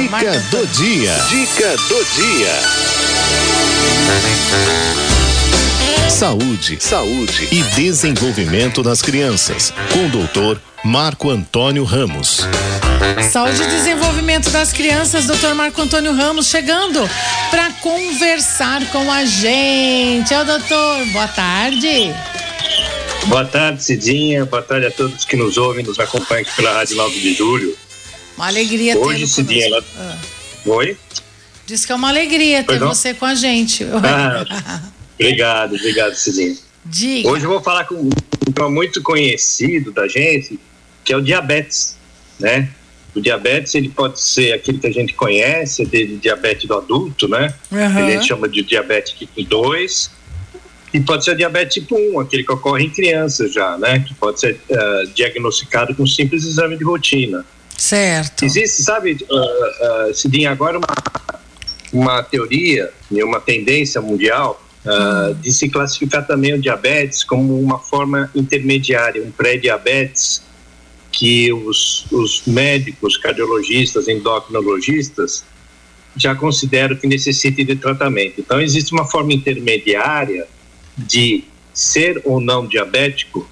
Dica 0.00 0.40
do 0.50 0.66
dia. 0.68 1.14
Dica 1.28 1.76
do 1.76 2.04
dia. 2.16 2.54
Saúde, 6.08 6.78
saúde 6.80 7.48
e 7.52 7.62
desenvolvimento 7.74 8.82
das 8.82 9.02
crianças. 9.02 9.74
Com 9.92 10.06
o 10.06 10.08
doutor 10.08 10.58
Marco 10.82 11.28
Antônio 11.28 11.84
Ramos. 11.84 12.48
Saúde 13.30 13.62
e 13.62 13.66
desenvolvimento 13.66 14.48
das 14.48 14.72
crianças, 14.72 15.26
doutor 15.26 15.54
Marco 15.54 15.82
Antônio 15.82 16.14
Ramos, 16.14 16.46
chegando 16.46 17.06
para 17.50 17.70
conversar 17.82 18.82
com 18.90 19.12
a 19.12 19.26
gente. 19.26 20.32
É 20.32 20.40
o 20.40 20.44
doutor, 20.46 21.04
boa 21.12 21.28
tarde. 21.28 22.10
Boa 23.26 23.44
tarde, 23.44 23.84
Cidinha. 23.84 24.46
Boa 24.46 24.62
tarde 24.62 24.86
a 24.86 24.90
todos 24.90 25.26
que 25.26 25.36
nos 25.36 25.58
ouvem, 25.58 25.84
nos 25.84 26.00
acompanham 26.00 26.40
aqui 26.40 26.56
pela 26.56 26.72
Rádio 26.72 26.96
9 26.96 27.20
de 27.20 27.34
Julho. 27.34 27.76
Uma 28.36 28.46
alegria 28.46 28.94
ter 28.94 29.00
Hoje, 29.00 29.26
Cidinha, 29.26 29.66
ela... 29.66 29.84
ah. 29.96 30.18
Oi? 30.66 30.96
Diz 31.66 31.86
que 31.86 31.92
é 31.92 31.94
uma 31.94 32.08
alegria 32.08 32.64
ter 32.64 32.78
você 32.78 33.14
com 33.14 33.26
a 33.26 33.34
gente. 33.34 33.84
Ah, 34.02 34.82
obrigado, 35.18 35.74
obrigado, 35.74 36.14
Cidinha. 36.14 36.56
Diga. 36.84 37.28
Hoje 37.28 37.44
eu 37.44 37.50
vou 37.50 37.62
falar 37.62 37.84
com 37.84 37.94
um 37.94 38.52
tema 38.52 38.70
muito 38.70 39.02
conhecido 39.02 39.92
da 39.92 40.08
gente, 40.08 40.58
que 41.04 41.12
é 41.12 41.16
o 41.16 41.20
diabetes, 41.20 41.96
né? 42.38 42.70
O 43.14 43.20
diabetes, 43.20 43.74
ele 43.74 43.88
pode 43.88 44.20
ser 44.20 44.52
aquele 44.52 44.78
que 44.78 44.86
a 44.86 44.92
gente 44.92 45.14
conhece, 45.14 45.84
de 45.84 46.16
diabetes 46.16 46.66
do 46.66 46.74
adulto, 46.74 47.28
né? 47.28 47.52
Uhum. 47.70 47.78
A 47.78 48.10
gente 48.10 48.26
chama 48.26 48.48
de 48.48 48.62
diabetes 48.62 49.12
tipo 49.12 49.42
2, 49.42 50.10
e 50.92 51.00
pode 51.00 51.24
ser 51.24 51.36
diabetes 51.36 51.74
tipo 51.74 51.96
1, 51.96 52.20
aquele 52.20 52.44
que 52.44 52.52
ocorre 52.52 52.84
em 52.84 52.90
crianças 52.90 53.52
já, 53.52 53.76
né? 53.78 54.00
Que 54.00 54.14
pode 54.14 54.40
ser 54.40 54.60
uh, 54.68 55.06
diagnosticado 55.14 55.94
com 55.94 56.04
um 56.04 56.06
simples 56.06 56.44
exame 56.44 56.76
de 56.76 56.84
rotina. 56.84 57.44
Certo. 57.80 58.44
Existe, 58.44 58.82
sabe, 58.82 59.16
uh, 59.30 60.10
uh, 60.10 60.14
Cidinha, 60.14 60.50
agora 60.50 60.76
uma, 60.76 60.86
uma 61.90 62.22
teoria 62.22 62.92
e 63.10 63.24
uma 63.24 63.40
tendência 63.40 64.02
mundial 64.02 64.62
uh, 64.84 65.34
de 65.36 65.50
se 65.50 65.66
classificar 65.70 66.26
também 66.26 66.52
o 66.52 66.60
diabetes 66.60 67.24
como 67.24 67.58
uma 67.58 67.78
forma 67.78 68.30
intermediária, 68.34 69.22
um 69.24 69.30
pré-diabetes, 69.30 70.42
que 71.10 71.50
os, 71.54 72.04
os 72.12 72.42
médicos, 72.46 73.16
cardiologistas, 73.16 74.08
endocrinologistas 74.08 75.42
já 76.14 76.34
consideram 76.34 76.96
que 76.96 77.06
necessite 77.06 77.64
de 77.64 77.76
tratamento. 77.76 78.42
Então, 78.42 78.60
existe 78.60 78.92
uma 78.92 79.06
forma 79.06 79.32
intermediária 79.32 80.46
de 80.98 81.44
ser 81.72 82.20
ou 82.26 82.40
não 82.40 82.66
diabético 82.66 83.48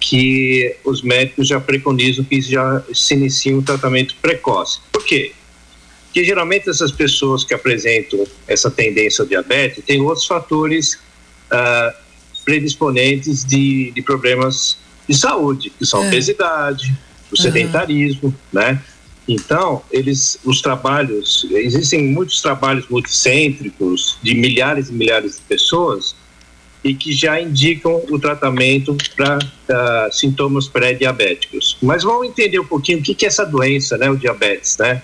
que 0.00 0.76
os 0.84 1.02
médicos 1.02 1.48
já 1.48 1.60
preconizam 1.60 2.24
que 2.24 2.40
já 2.40 2.82
se 2.92 3.14
inicie 3.14 3.54
um 3.54 3.62
tratamento 3.62 4.14
precoce. 4.20 4.80
Por 4.92 5.04
quê? 5.04 5.32
Porque 6.06 6.24
geralmente 6.24 6.68
essas 6.68 6.92
pessoas 6.92 7.42
que 7.42 7.54
apresentam 7.54 8.24
essa 8.46 8.70
tendência 8.70 9.22
ao 9.22 9.28
diabetes 9.28 9.82
têm 9.84 10.00
outros 10.00 10.26
fatores 10.26 10.94
uh, 11.50 11.94
predisponentes 12.44 13.44
de, 13.44 13.90
de, 13.92 14.02
problemas 14.02 14.78
de 15.08 15.16
saúde, 15.16 15.70
que 15.70 15.84
são 15.84 16.02
a 16.02 16.04
é. 16.04 16.08
obesidade, 16.08 16.94
o 17.32 17.36
sedentarismo, 17.36 18.28
uhum. 18.28 18.34
né? 18.52 18.82
Então, 19.26 19.82
eles, 19.90 20.38
os 20.44 20.60
trabalhos, 20.60 21.46
existem 21.50 22.04
muitos 22.04 22.42
trabalhos 22.42 22.86
multicêntricos 22.88 24.18
de 24.22 24.34
milhares 24.34 24.90
e 24.90 24.92
milhares 24.92 25.36
de 25.36 25.42
pessoas 25.42 26.14
e 26.84 26.94
que 26.94 27.12
já 27.12 27.40
indicam 27.40 28.02
o 28.10 28.18
tratamento 28.18 28.94
para 29.16 29.38
uh, 29.38 30.12
sintomas 30.12 30.68
pré-diabéticos. 30.68 31.78
Mas 31.82 32.02
vamos 32.02 32.28
entender 32.28 32.60
um 32.60 32.66
pouquinho 32.66 32.98
o 32.98 33.02
que, 33.02 33.14
que 33.14 33.24
é 33.24 33.28
essa 33.28 33.46
doença, 33.46 33.96
né, 33.96 34.10
o 34.10 34.16
diabetes, 34.16 34.76
né? 34.76 35.02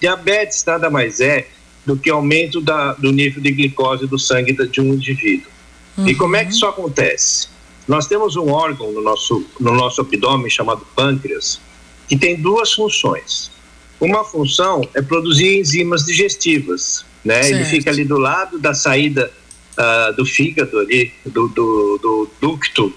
Diabetes 0.00 0.64
nada 0.64 0.88
mais 0.88 1.20
é 1.20 1.48
do 1.84 1.96
que 1.96 2.08
aumento 2.08 2.60
da, 2.60 2.92
do 2.92 3.10
nível 3.10 3.42
de 3.42 3.50
glicose 3.50 4.06
do 4.06 4.16
sangue 4.16 4.52
de 4.68 4.80
um 4.80 4.94
indivíduo. 4.94 5.50
Uhum. 5.96 6.08
E 6.08 6.14
como 6.14 6.36
é 6.36 6.44
que 6.44 6.52
isso 6.52 6.66
acontece? 6.66 7.48
Nós 7.88 8.06
temos 8.06 8.36
um 8.36 8.50
órgão 8.50 8.92
no 8.92 9.02
nosso, 9.02 9.44
no 9.58 9.74
nosso 9.74 10.02
abdômen 10.02 10.48
chamado 10.48 10.86
pâncreas, 10.94 11.60
que 12.06 12.16
tem 12.16 12.36
duas 12.36 12.72
funções. 12.72 13.50
Uma 13.98 14.22
função 14.22 14.88
é 14.94 15.02
produzir 15.02 15.58
enzimas 15.58 16.04
digestivas, 16.04 17.04
né? 17.24 17.42
Certo. 17.42 17.56
Ele 17.56 17.64
fica 17.64 17.90
ali 17.90 18.04
do 18.04 18.18
lado 18.18 18.58
da 18.58 18.72
saída 18.72 19.32
uh, 19.78 20.12
do 20.14 20.26
fígado 20.26 20.78
ali, 20.78 21.12
do, 21.24 21.48
do, 21.48 21.98
do 22.02 22.30
ducto 22.40 22.92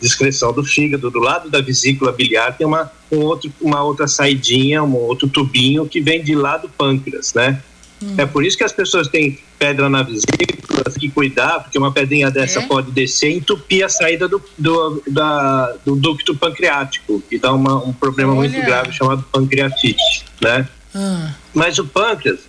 de 0.00 0.06
excreção 0.06 0.52
do 0.52 0.64
fígado, 0.64 1.10
do 1.10 1.18
lado 1.18 1.48
da 1.48 1.60
vesícula 1.60 2.12
biliar 2.12 2.56
tem 2.56 2.66
uma, 2.66 2.90
um 3.10 3.18
outro, 3.20 3.52
uma 3.60 3.82
outra 3.82 4.06
saidinha, 4.06 4.82
um 4.82 4.94
outro 4.96 5.28
tubinho 5.28 5.86
que 5.86 6.00
vem 6.00 6.22
de 6.22 6.34
lá 6.34 6.56
do 6.56 6.68
pâncreas, 6.68 7.34
né? 7.34 7.62
Hum. 8.02 8.14
É 8.18 8.26
por 8.26 8.44
isso 8.44 8.56
que 8.56 8.64
as 8.64 8.72
pessoas 8.72 9.08
têm 9.08 9.38
pedra 9.58 9.88
na 9.88 10.02
vesícula, 10.02 10.84
tem 10.84 10.94
que 11.00 11.10
cuidar, 11.10 11.60
porque 11.60 11.78
uma 11.78 11.92
pedrinha 11.92 12.30
dessa 12.30 12.60
é? 12.60 12.66
pode 12.66 12.90
descer 12.90 13.30
e 13.30 13.36
entupir 13.36 13.84
a 13.84 13.88
saída 13.88 14.28
do, 14.28 14.42
do, 14.58 15.02
da, 15.08 15.74
do 15.84 15.96
ducto 15.96 16.34
pancreático, 16.34 17.22
que 17.28 17.38
dá 17.38 17.52
uma, 17.52 17.76
um 17.82 17.92
problema 17.92 18.32
Olha. 18.32 18.48
muito 18.50 18.66
grave 18.66 18.92
chamado 18.92 19.24
pancreatite, 19.32 20.24
né? 20.40 20.68
Hum. 20.94 21.28
Mas 21.54 21.78
o 21.78 21.86
pâncreas, 21.86 22.40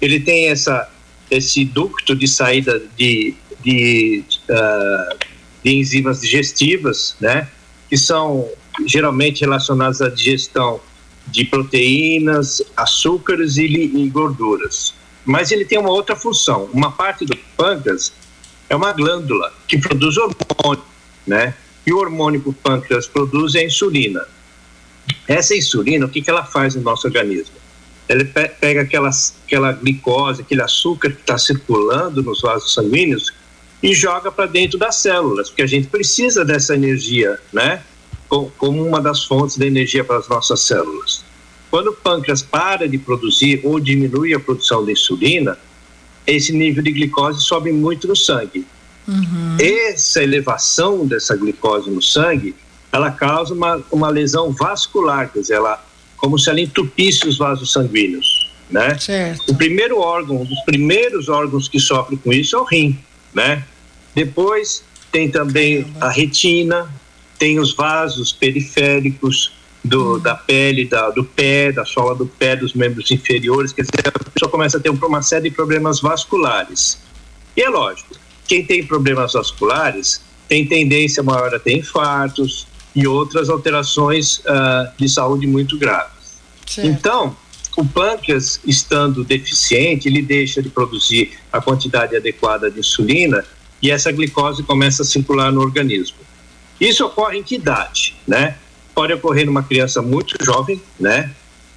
ele 0.00 0.20
tem 0.20 0.48
essa 0.48 0.88
esse 1.36 1.64
ducto 1.64 2.14
de 2.14 2.28
saída 2.28 2.82
de, 2.96 3.34
de, 3.64 4.22
uh, 4.50 5.18
de 5.64 5.74
enzimas 5.74 6.20
digestivas, 6.20 7.16
né, 7.20 7.48
que 7.88 7.96
são 7.96 8.48
geralmente 8.86 9.40
relacionadas 9.40 10.00
à 10.00 10.08
digestão 10.08 10.80
de 11.26 11.44
proteínas, 11.44 12.62
açúcares 12.76 13.56
e, 13.56 13.64
e, 13.64 14.08
gorduras. 14.10 14.94
Mas 15.24 15.52
ele 15.52 15.64
tem 15.64 15.78
uma 15.78 15.90
outra 15.90 16.16
função. 16.16 16.68
Uma 16.72 16.90
parte 16.90 17.24
do 17.24 17.36
pâncreas 17.56 18.12
é 18.68 18.74
uma 18.74 18.92
glândula 18.92 19.52
que 19.68 19.78
produz 19.78 20.16
hormônio, 20.16 20.82
né? 21.26 21.54
E 21.86 21.92
o 21.92 21.98
hormônio 21.98 22.40
que 22.40 22.48
o 22.48 22.52
pâncreas 22.52 23.06
produz 23.06 23.54
é 23.54 23.60
a 23.60 23.64
insulina. 23.64 24.26
Essa 25.28 25.54
insulina, 25.54 26.06
o 26.06 26.08
que, 26.08 26.20
que 26.20 26.30
ela 26.30 26.44
faz 26.44 26.74
no 26.74 26.82
nosso 26.82 27.06
organismo? 27.06 27.61
Ele 28.12 28.24
pega 28.24 28.82
aquelas, 28.82 29.34
aquela 29.46 29.72
glicose, 29.72 30.42
aquele 30.42 30.62
açúcar 30.62 31.10
que 31.10 31.20
está 31.20 31.38
circulando 31.38 32.22
nos 32.22 32.42
vasos 32.42 32.74
sanguíneos 32.74 33.32
e 33.82 33.94
joga 33.94 34.30
para 34.30 34.46
dentro 34.46 34.78
das 34.78 34.96
células, 34.96 35.48
porque 35.48 35.62
a 35.62 35.66
gente 35.66 35.88
precisa 35.88 36.44
dessa 36.44 36.74
energia, 36.74 37.38
né? 37.52 37.82
Como 38.28 38.86
uma 38.86 39.00
das 39.00 39.24
fontes 39.24 39.56
da 39.56 39.66
energia 39.66 40.04
para 40.04 40.18
as 40.18 40.28
nossas 40.28 40.60
células. 40.60 41.24
Quando 41.70 41.88
o 41.88 41.92
pâncreas 41.92 42.42
para 42.42 42.86
de 42.88 42.98
produzir 42.98 43.60
ou 43.64 43.80
diminui 43.80 44.34
a 44.34 44.40
produção 44.40 44.84
de 44.84 44.92
insulina, 44.92 45.58
esse 46.26 46.52
nível 46.52 46.82
de 46.82 46.92
glicose 46.92 47.40
sobe 47.40 47.72
muito 47.72 48.06
no 48.06 48.14
sangue. 48.14 48.66
Uhum. 49.08 49.56
Essa 49.58 50.22
elevação 50.22 51.06
dessa 51.06 51.34
glicose 51.34 51.90
no 51.90 52.00
sangue, 52.00 52.54
ela 52.92 53.10
causa 53.10 53.54
uma, 53.54 53.82
uma 53.90 54.10
lesão 54.10 54.52
vascular, 54.52 55.32
quer 55.32 55.40
dizer, 55.40 55.54
ela 55.54 55.82
como 56.22 56.38
se 56.38 56.48
ela 56.48 56.60
entupisse 56.60 57.26
os 57.26 57.36
vasos 57.36 57.72
sanguíneos, 57.72 58.48
né? 58.70 58.96
Certo. 58.96 59.50
O 59.50 59.56
primeiro 59.56 59.98
órgão, 59.98 60.42
um 60.42 60.44
dos 60.44 60.60
primeiros 60.60 61.28
órgãos 61.28 61.68
que 61.68 61.80
sofre 61.80 62.16
com 62.16 62.32
isso 62.32 62.54
é 62.54 62.60
o 62.60 62.64
rim, 62.64 62.96
né? 63.34 63.64
Depois 64.14 64.84
tem 65.10 65.28
também 65.28 65.84
a 66.00 66.08
retina, 66.08 66.88
tem 67.40 67.58
os 67.58 67.74
vasos 67.74 68.30
periféricos 68.30 69.52
do, 69.84 70.14
hum. 70.14 70.18
da 70.20 70.36
pele, 70.36 70.84
da, 70.84 71.10
do 71.10 71.24
pé, 71.24 71.72
da 71.72 71.84
sola 71.84 72.14
do 72.14 72.24
pé, 72.24 72.54
dos 72.54 72.72
membros 72.72 73.10
inferiores, 73.10 73.72
quer 73.72 73.82
dizer, 73.82 74.06
a 74.06 74.30
pessoa 74.30 74.48
começa 74.48 74.78
a 74.78 74.80
ter 74.80 74.90
uma 74.90 75.22
série 75.22 75.50
de 75.50 75.56
problemas 75.56 76.00
vasculares. 76.00 77.00
E 77.56 77.62
é 77.62 77.68
lógico, 77.68 78.14
quem 78.46 78.64
tem 78.64 78.86
problemas 78.86 79.32
vasculares 79.32 80.22
tem 80.48 80.64
tendência 80.64 81.20
maior 81.20 81.52
a 81.52 81.58
ter 81.58 81.76
infartos, 81.76 82.68
e 82.94 83.06
outras 83.06 83.48
alterações 83.48 84.38
uh, 84.38 84.92
de 84.96 85.08
saúde 85.08 85.46
muito 85.46 85.78
graves. 85.78 86.40
Então, 86.78 87.36
o 87.76 87.84
pâncreas 87.84 88.60
estando 88.66 89.24
deficiente, 89.24 90.08
ele 90.08 90.22
deixa 90.22 90.62
de 90.62 90.68
produzir 90.68 91.32
a 91.52 91.60
quantidade 91.60 92.16
adequada 92.16 92.70
de 92.70 92.80
insulina 92.80 93.44
e 93.80 93.90
essa 93.90 94.12
glicose 94.12 94.62
começa 94.62 95.02
a 95.02 95.04
circular 95.04 95.50
no 95.50 95.60
organismo. 95.60 96.18
Isso 96.80 97.04
ocorre 97.04 97.38
em 97.38 97.42
que 97.42 97.56
idade, 97.56 98.16
né? 98.26 98.56
Pode 98.94 99.12
ocorrer 99.12 99.46
numa 99.46 99.62
criança 99.62 100.02
muito 100.02 100.36
jovem, 100.44 100.80
né? 100.98 101.30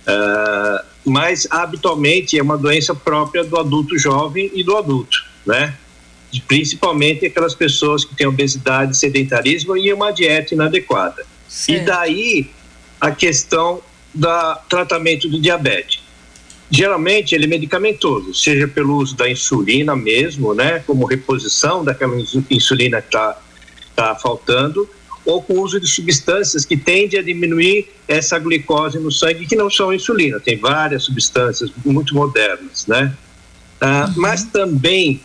Uh, 0.08 0.86
mas 1.06 1.48
habitualmente 1.50 2.38
é 2.38 2.44
uma 2.44 2.58
doença 2.58 2.94
própria 2.94 3.44
do 3.44 3.58
adulto 3.58 3.98
jovem 3.98 4.52
e 4.54 4.64
do 4.64 4.76
adulto, 4.76 5.24
né? 5.46 5.76
Principalmente 6.42 7.26
aquelas 7.26 7.54
pessoas 7.54 8.04
que 8.04 8.16
têm 8.16 8.28
obesidade, 8.28 8.98
sedentarismo 8.98 9.76
e 9.78 9.92
uma 9.92 10.12
dieta 10.12 10.54
inadequada. 10.54 11.26
Certo. 11.48 11.82
E 11.82 11.86
daí 11.86 12.52
a 13.00 13.12
questão 13.12 13.82
do 14.14 14.56
tratamento 14.70 15.28
do 15.28 15.40
diabetes. 15.40 16.04
Geralmente 16.72 17.36
ele 17.36 17.46
é 17.46 17.48
medicamentoso, 17.48 18.34
seja 18.34 18.68
pelo 18.68 18.98
uso 18.98 19.16
da 19.16 19.30
insulina 19.30 19.96
mesmo, 19.96 20.54
né, 20.54 20.80
como 20.80 21.06
reposição 21.06 21.84
daquela 21.84 22.16
insulina 22.50 23.02
que 23.02 23.08
está 23.08 23.40
tá 23.96 24.16
faltando, 24.16 24.90
ou 25.26 25.42
com 25.42 25.54
o 25.54 25.62
uso 25.62 25.80
de 25.80 25.88
substâncias 25.88 26.66
que 26.66 26.78
tendem 26.78 27.20
a 27.20 27.24
diminuir 27.24 27.88
essa 28.08 28.38
glicose 28.40 29.00
no 29.00 29.12
sangue, 29.12 29.46
que 29.46 29.56
não 29.56 29.70
são 29.70 29.94
insulina. 29.94 30.40
Tem 30.40 30.58
várias 30.58 31.04
substâncias 31.04 31.72
muito 31.84 32.14
modernas, 32.14 32.86
né? 32.88 33.14
Ah, 33.82 34.06
uhum. 34.08 34.22
Mas 34.22 34.44
também 34.44 35.22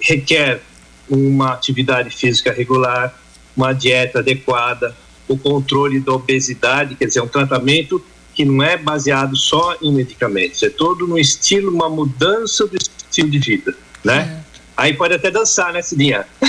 requer 0.00 0.60
uma 1.08 1.52
atividade 1.52 2.10
física 2.10 2.52
regular, 2.52 3.14
uma 3.56 3.72
dieta 3.72 4.20
adequada, 4.20 4.94
o 5.26 5.36
controle 5.36 6.00
da 6.00 6.12
obesidade, 6.12 6.94
quer 6.94 7.06
dizer, 7.06 7.20
um 7.20 7.28
tratamento 7.28 8.02
que 8.34 8.44
não 8.44 8.62
é 8.62 8.76
baseado 8.76 9.36
só 9.36 9.76
em 9.82 9.92
medicamentos, 9.92 10.62
é 10.62 10.70
todo 10.70 11.06
no 11.06 11.18
estilo, 11.18 11.72
uma 11.72 11.88
mudança 11.88 12.66
do 12.66 12.76
estilo 12.76 13.30
de 13.30 13.38
vida, 13.38 13.74
né? 14.04 14.42
É. 14.44 14.48
Aí 14.76 14.94
pode 14.94 15.12
até 15.12 15.28
dançar, 15.28 15.72
né, 15.72 15.82
Cidinha? 15.82 16.24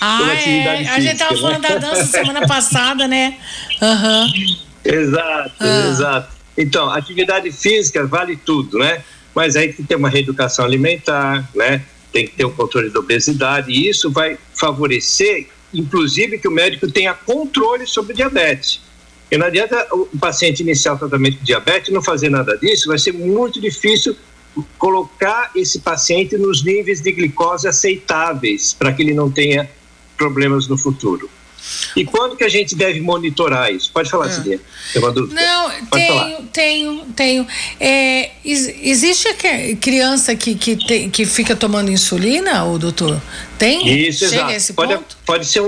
Ah, 0.00 0.32
é. 0.32 0.88
a 0.88 1.00
gente 1.00 1.12
estava 1.12 1.34
né? 1.34 1.40
falando 1.40 1.62
da 1.62 1.76
dança 1.76 2.04
semana 2.04 2.46
passada, 2.46 3.06
né? 3.06 3.36
Uhum. 3.82 4.56
Exato, 4.84 5.52
ah. 5.60 5.88
exato. 5.88 6.28
Então, 6.56 6.88
atividade 6.88 7.50
física 7.52 8.06
vale 8.06 8.36
tudo, 8.36 8.78
né? 8.78 9.02
Mas 9.34 9.56
aí 9.56 9.66
tem 9.68 9.76
que 9.76 9.82
ter 9.84 9.96
uma 9.96 10.08
reeducação 10.08 10.64
alimentar, 10.64 11.48
né? 11.54 11.82
Tem 12.12 12.26
que 12.26 12.34
ter 12.34 12.44
o 12.44 12.50
controle 12.50 12.90
da 12.90 13.00
obesidade 13.00 13.70
e 13.70 13.88
isso 13.88 14.10
vai 14.10 14.36
favorecer, 14.54 15.46
inclusive, 15.72 16.38
que 16.38 16.48
o 16.48 16.50
médico 16.50 16.90
tenha 16.90 17.14
controle 17.14 17.86
sobre 17.86 18.14
diabetes. 18.14 18.80
E 19.30 19.38
não 19.38 19.46
adianta 19.46 19.86
o 19.92 20.06
paciente 20.18 20.60
iniciar 20.60 20.94
o 20.94 20.98
tratamento 20.98 21.38
de 21.38 21.44
diabetes 21.44 21.88
e 21.88 21.92
não 21.92 22.02
fazer 22.02 22.28
nada 22.28 22.56
disso, 22.56 22.88
vai 22.88 22.98
ser 22.98 23.12
muito 23.12 23.60
difícil 23.60 24.16
colocar 24.76 25.52
esse 25.54 25.78
paciente 25.78 26.36
nos 26.36 26.64
níveis 26.64 27.00
de 27.00 27.12
glicose 27.12 27.68
aceitáveis 27.68 28.74
para 28.74 28.92
que 28.92 29.02
ele 29.02 29.14
não 29.14 29.30
tenha 29.30 29.70
problemas 30.16 30.66
no 30.66 30.76
futuro. 30.76 31.30
E 31.96 32.04
quando 32.04 32.36
que 32.36 32.44
a 32.44 32.48
gente 32.48 32.74
deve 32.74 33.00
monitorar 33.00 33.72
isso? 33.72 33.90
Pode 33.92 34.10
falar, 34.10 34.26
ah. 34.26 34.42
Tem 34.42 34.60
uma 34.96 35.12
dúvida? 35.12 35.40
Não, 35.40 35.70
Pode 35.70 35.90
tenho, 35.90 36.14
falar. 36.14 36.42
tenho, 36.52 37.04
tenho. 37.16 37.46
É, 37.78 38.30
existe 38.44 39.28
criança 39.80 40.34
que, 40.34 40.54
que, 40.54 40.76
tem, 40.76 41.10
que 41.10 41.24
fica 41.26 41.54
tomando 41.54 41.90
insulina, 41.90 42.64
o 42.64 42.78
doutor? 42.78 43.20
Tem? 43.58 44.08
Isso, 44.08 44.20
Chega 44.20 44.36
exato. 44.36 44.52
esse 44.52 44.72
pode, 44.72 44.94
ponto? 44.94 45.16
pode 45.26 45.46
ser 45.46 45.62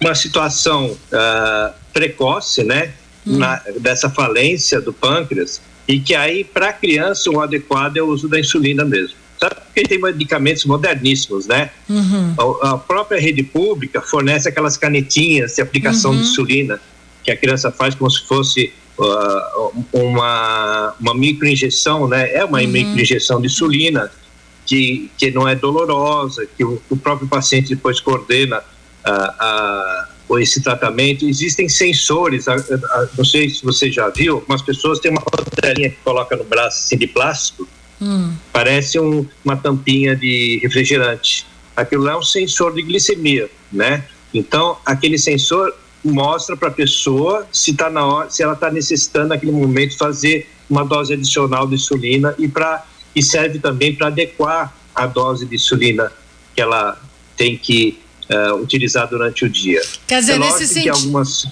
uma 0.00 0.14
situação 0.14 0.86
uh, 0.86 1.74
precoce, 1.92 2.62
né? 2.62 2.92
Hum. 3.26 3.38
Na, 3.38 3.62
dessa 3.78 4.10
falência 4.10 4.80
do 4.80 4.92
pâncreas, 4.92 5.60
e 5.86 6.00
que 6.00 6.14
aí, 6.14 6.42
para 6.42 6.70
a 6.70 6.72
criança, 6.72 7.30
o 7.30 7.40
adequado 7.40 7.96
é 7.96 8.02
o 8.02 8.06
uso 8.06 8.28
da 8.28 8.38
insulina 8.38 8.84
mesmo. 8.84 9.21
Sabe 9.42 9.56
porque 9.56 9.82
tem 9.82 10.00
medicamentos 10.00 10.64
moderníssimos, 10.64 11.48
né? 11.48 11.70
Uhum. 11.88 12.34
A, 12.62 12.70
a, 12.70 12.78
própria 12.78 13.20
rede 13.20 13.42
pública 13.42 14.00
fornece 14.00 14.48
aquelas 14.48 14.76
canetinhas 14.76 15.56
de 15.56 15.62
aplicação 15.62 16.12
uhum. 16.12 16.18
de 16.18 16.22
insulina 16.22 16.80
que 17.24 17.30
a 17.32 17.36
criança 17.36 17.72
faz 17.72 17.96
como 17.96 18.08
se 18.08 18.24
fosse 18.24 18.72
uh, 18.96 19.84
uma, 19.92 20.94
uma 21.00 21.14
microinjeção, 21.14 22.06
né? 22.06 22.32
É 22.32 22.44
uma 22.44 22.60
uhum. 22.60 22.68
microinjeção 22.68 23.40
de 23.40 23.48
insulina 23.48 24.12
que, 24.64 25.10
que 25.18 25.32
não 25.32 25.48
é 25.48 25.56
dolorosa, 25.56 26.46
que 26.56 26.64
o, 26.64 26.80
o 26.88 26.96
próprio 26.96 27.26
paciente 27.26 27.70
depois 27.70 27.98
coordena 27.98 28.58
uh, 28.58 28.62
a 29.04 30.08
esse 30.38 30.62
tratamento. 30.62 31.28
Existem 31.28 31.68
sensores, 31.68 32.46
não 33.18 33.24
sei 33.24 33.50
se 33.50 33.64
você 33.64 33.90
já 33.90 34.08
viu, 34.08 34.36
algumas 34.36 34.62
pessoas 34.62 35.00
têm 35.00 35.10
uma 35.10 35.20
rodelinha 35.20 35.90
que 35.90 35.96
coloca 36.04 36.36
no 36.36 36.44
braço 36.44 36.78
assim, 36.78 36.96
de 36.96 37.08
plástico, 37.08 37.66
hum. 38.02 38.34
parece 38.52 38.98
um, 38.98 39.26
uma 39.44 39.56
tampinha 39.56 40.16
de 40.16 40.58
refrigerante. 40.62 41.46
Aquilo 41.76 42.02
lá 42.02 42.12
é 42.12 42.16
um 42.16 42.22
sensor 42.22 42.74
de 42.74 42.82
glicemia, 42.82 43.48
né? 43.72 44.04
Então, 44.34 44.76
aquele 44.84 45.16
sensor 45.16 45.74
mostra 46.04 46.56
para 46.56 46.68
a 46.68 46.72
pessoa 46.72 47.46
se 47.52 47.74
tá 47.74 47.88
na 47.88 48.04
hora, 48.04 48.30
se 48.30 48.42
ela 48.42 48.54
está 48.54 48.70
necessitando 48.70 49.28
naquele 49.28 49.52
momento 49.52 49.96
fazer 49.96 50.50
uma 50.68 50.84
dose 50.84 51.12
adicional 51.12 51.66
de 51.66 51.76
insulina 51.76 52.34
e 52.38 52.48
para 52.48 52.84
e 53.14 53.22
serve 53.22 53.58
também 53.58 53.94
para 53.94 54.06
adequar 54.06 54.74
a 54.94 55.06
dose 55.06 55.44
de 55.44 55.54
insulina 55.54 56.10
que 56.54 56.62
ela 56.62 56.98
tem 57.36 57.56
que 57.56 57.98
uh, 58.30 58.54
utilizar 58.54 59.06
durante 59.08 59.44
o 59.44 59.50
dia. 59.50 59.82
Quer 60.06 60.20
dizer, 60.20 60.32
é 60.32 60.38
nesse 60.38 60.66
sentido. 60.66 60.94
Algumas 60.94 61.46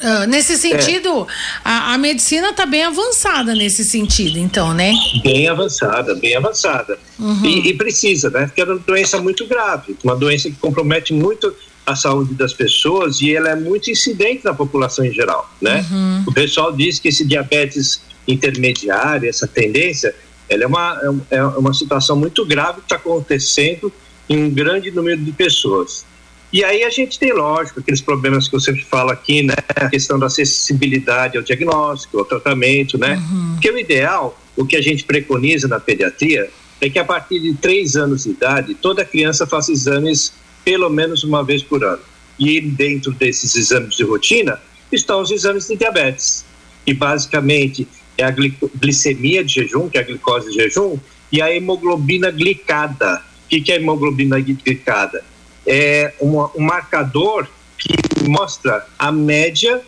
Uh, 0.00 0.28
nesse 0.28 0.56
sentido, 0.56 1.26
é. 1.28 1.32
a, 1.64 1.94
a, 1.94 1.98
medicina 1.98 2.50
está 2.50 2.64
bem 2.64 2.84
avançada 2.84 3.52
nesse 3.52 3.84
sentido, 3.84 4.38
então, 4.38 4.72
né? 4.72 4.92
Bem 5.24 5.48
avançada, 5.48 6.14
bem 6.14 6.36
avançada. 6.36 6.96
Uhum. 7.18 7.44
E, 7.44 7.68
e, 7.68 7.74
precisa, 7.74 8.30
né? 8.30 8.46
Porque 8.46 8.60
é 8.60 8.64
uma 8.64 8.78
doença 8.78 9.20
muito 9.20 9.44
grave, 9.46 9.96
uma 10.04 10.14
doença 10.14 10.48
que 10.48 10.56
compromete 10.56 11.12
muito 11.12 11.52
a 11.84 11.96
saúde 11.96 12.34
das 12.34 12.52
pessoas 12.52 13.20
e 13.20 13.34
ela 13.34 13.48
é 13.48 13.56
muito 13.56 13.90
incidente 13.90 14.44
na 14.44 14.54
população 14.54 15.04
em 15.04 15.12
geral, 15.12 15.50
né? 15.60 15.84
Uhum. 15.90 16.24
O 16.28 16.32
pessoal 16.32 16.70
diz 16.70 17.00
que 17.00 17.08
esse 17.08 17.24
diabetes 17.24 18.00
intermediário, 18.26 19.28
essa 19.28 19.48
tendência, 19.48 20.14
ela 20.48 20.62
é 20.62 20.66
uma, 20.66 21.00
é, 21.30 21.36
é 21.36 21.44
uma 21.44 21.74
situação 21.74 22.14
muito 22.14 22.44
grave 22.46 22.80
que 22.80 22.82
está 22.82 22.96
acontecendo 22.96 23.92
em 24.28 24.44
um 24.44 24.50
grande 24.50 24.90
número 24.90 25.20
de 25.20 25.32
pessoas. 25.32 26.04
E 26.52 26.64
aí 26.64 26.82
a 26.82 26.90
gente 26.90 27.18
tem, 27.18 27.32
lógico, 27.32 27.80
aqueles 27.80 28.00
problemas 28.00 28.48
que 28.48 28.56
eu 28.56 28.60
sempre 28.60 28.82
falo 28.82 29.10
aqui, 29.10 29.42
né? 29.42 29.54
A 29.76 29.88
questão 29.88 30.18
da 30.18 30.26
acessibilidade 30.26 31.36
ao 31.36 31.42
diagnóstico, 31.42 32.18
ao 32.18 32.24
tratamento, 32.24 32.96
né? 32.96 33.16
Uhum. 33.16 33.52
Porque 33.52 33.70
o 33.70 33.78
ideal, 33.78 34.40
o 34.56 34.64
que 34.64 34.76
a 34.76 34.80
gente 34.80 35.04
preconiza 35.04 35.68
na 35.68 35.78
pediatria, 35.78 36.48
é 36.80 36.88
que 36.88 36.98
a 36.98 37.04
partir 37.04 37.40
de 37.40 37.54
três 37.54 37.96
anos 37.96 38.24
de 38.24 38.30
idade, 38.30 38.74
toda 38.74 39.04
criança 39.04 39.46
faça 39.46 39.72
exames 39.72 40.32
pelo 40.64 40.88
menos 40.88 41.22
uma 41.22 41.44
vez 41.44 41.62
por 41.62 41.84
ano. 41.84 42.02
E 42.38 42.60
dentro 42.60 43.12
desses 43.12 43.54
exames 43.54 43.96
de 43.96 44.04
rotina 44.04 44.60
estão 44.90 45.20
os 45.20 45.30
exames 45.30 45.66
de 45.66 45.76
diabetes. 45.76 46.44
E 46.86 46.94
basicamente 46.94 47.86
é 48.16 48.24
a 48.24 48.30
glicemia 48.30 49.44
de 49.44 49.54
jejum, 49.54 49.88
que 49.88 49.98
é 49.98 50.00
a 50.00 50.04
glicose 50.04 50.50
de 50.50 50.54
jejum, 50.54 50.98
e 51.30 51.42
a 51.42 51.54
hemoglobina 51.54 52.30
glicada. 52.30 53.22
O 53.44 53.48
que 53.48 53.70
é 53.70 53.76
a 53.76 53.80
hemoglobina 53.80 54.40
glicada? 54.40 55.22
É 55.68 56.14
um, 56.20 56.40
um 56.56 56.64
marcador 56.64 57.46
que 57.78 58.28
mostra 58.28 58.84
a 58.98 59.12
média 59.12 59.80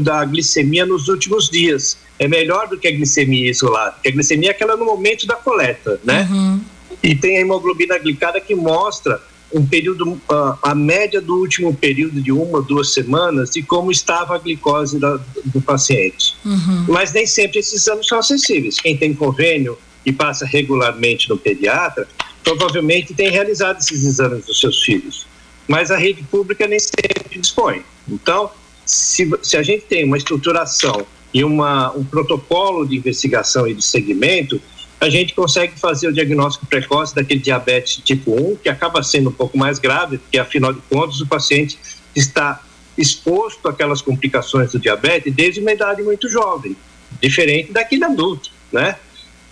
da 0.00 0.24
glicemia 0.24 0.86
nos 0.86 1.08
últimos 1.08 1.48
dias. 1.48 1.98
É 2.18 2.28
melhor 2.28 2.68
do 2.68 2.78
que 2.78 2.86
a 2.86 2.92
glicemia 2.92 3.50
isolada, 3.50 3.92
porque 3.92 4.08
a 4.08 4.12
glicemia 4.12 4.50
é 4.50 4.52
aquela 4.52 4.76
no 4.76 4.84
momento 4.84 5.26
da 5.26 5.34
coleta, 5.34 6.00
né? 6.04 6.28
Uhum. 6.30 6.60
E 7.02 7.14
tem 7.14 7.38
a 7.38 7.40
hemoglobina 7.40 7.98
glicada 7.98 8.40
que 8.40 8.54
mostra 8.54 9.20
um 9.52 9.64
período, 9.64 10.12
uh, 10.12 10.58
a 10.62 10.74
média 10.74 11.20
do 11.20 11.36
último 11.36 11.74
período 11.74 12.20
de 12.20 12.32
uma, 12.32 12.60
duas 12.60 12.92
semanas 12.92 13.50
de 13.50 13.62
como 13.62 13.90
estava 13.90 14.34
a 14.34 14.38
glicose 14.38 14.98
da, 14.98 15.18
do 15.44 15.60
paciente. 15.60 16.34
Uhum. 16.44 16.86
Mas 16.88 17.12
nem 17.12 17.26
sempre 17.26 17.60
esses 17.60 17.82
exames 17.82 18.06
são 18.06 18.18
acessíveis. 18.18 18.80
Quem 18.80 18.96
tem 18.96 19.14
convênio 19.14 19.78
e 20.04 20.12
passa 20.12 20.44
regularmente 20.44 21.28
no 21.28 21.36
pediatra 21.38 22.06
provavelmente 22.44 23.14
tem 23.14 23.30
realizado 23.30 23.78
esses 23.80 24.04
exames 24.04 24.44
dos 24.44 24.60
seus 24.60 24.82
filhos, 24.82 25.26
mas 25.66 25.90
a 25.90 25.96
rede 25.96 26.22
pública 26.24 26.68
nem 26.68 26.78
sempre 26.78 27.40
dispõe. 27.40 27.82
Então, 28.06 28.50
se, 28.84 29.28
se 29.42 29.56
a 29.56 29.62
gente 29.62 29.86
tem 29.86 30.04
uma 30.04 30.18
estruturação 30.18 31.06
e 31.32 31.42
uma, 31.42 31.90
um 31.96 32.04
protocolo 32.04 32.86
de 32.86 32.96
investigação 32.96 33.66
e 33.66 33.74
de 33.74 33.82
segmento, 33.82 34.60
a 35.00 35.08
gente 35.08 35.34
consegue 35.34 35.78
fazer 35.78 36.08
o 36.08 36.12
diagnóstico 36.12 36.66
precoce 36.66 37.14
daquele 37.14 37.40
diabetes 37.40 37.96
tipo 38.04 38.32
1, 38.32 38.56
que 38.56 38.68
acaba 38.68 39.02
sendo 39.02 39.30
um 39.30 39.32
pouco 39.32 39.56
mais 39.56 39.78
grave, 39.78 40.18
porque 40.18 40.38
afinal 40.38 40.72
de 40.72 40.80
contas 40.88 41.20
o 41.20 41.26
paciente 41.26 41.78
está 42.14 42.62
exposto 42.96 43.68
àquelas 43.68 44.00
complicações 44.00 44.72
do 44.72 44.78
diabetes 44.78 45.34
desde 45.34 45.60
uma 45.60 45.72
idade 45.72 46.02
muito 46.02 46.28
jovem, 46.28 46.76
diferente 47.20 47.72
daquele 47.72 48.04
adulto, 48.04 48.50
né? 48.70 48.96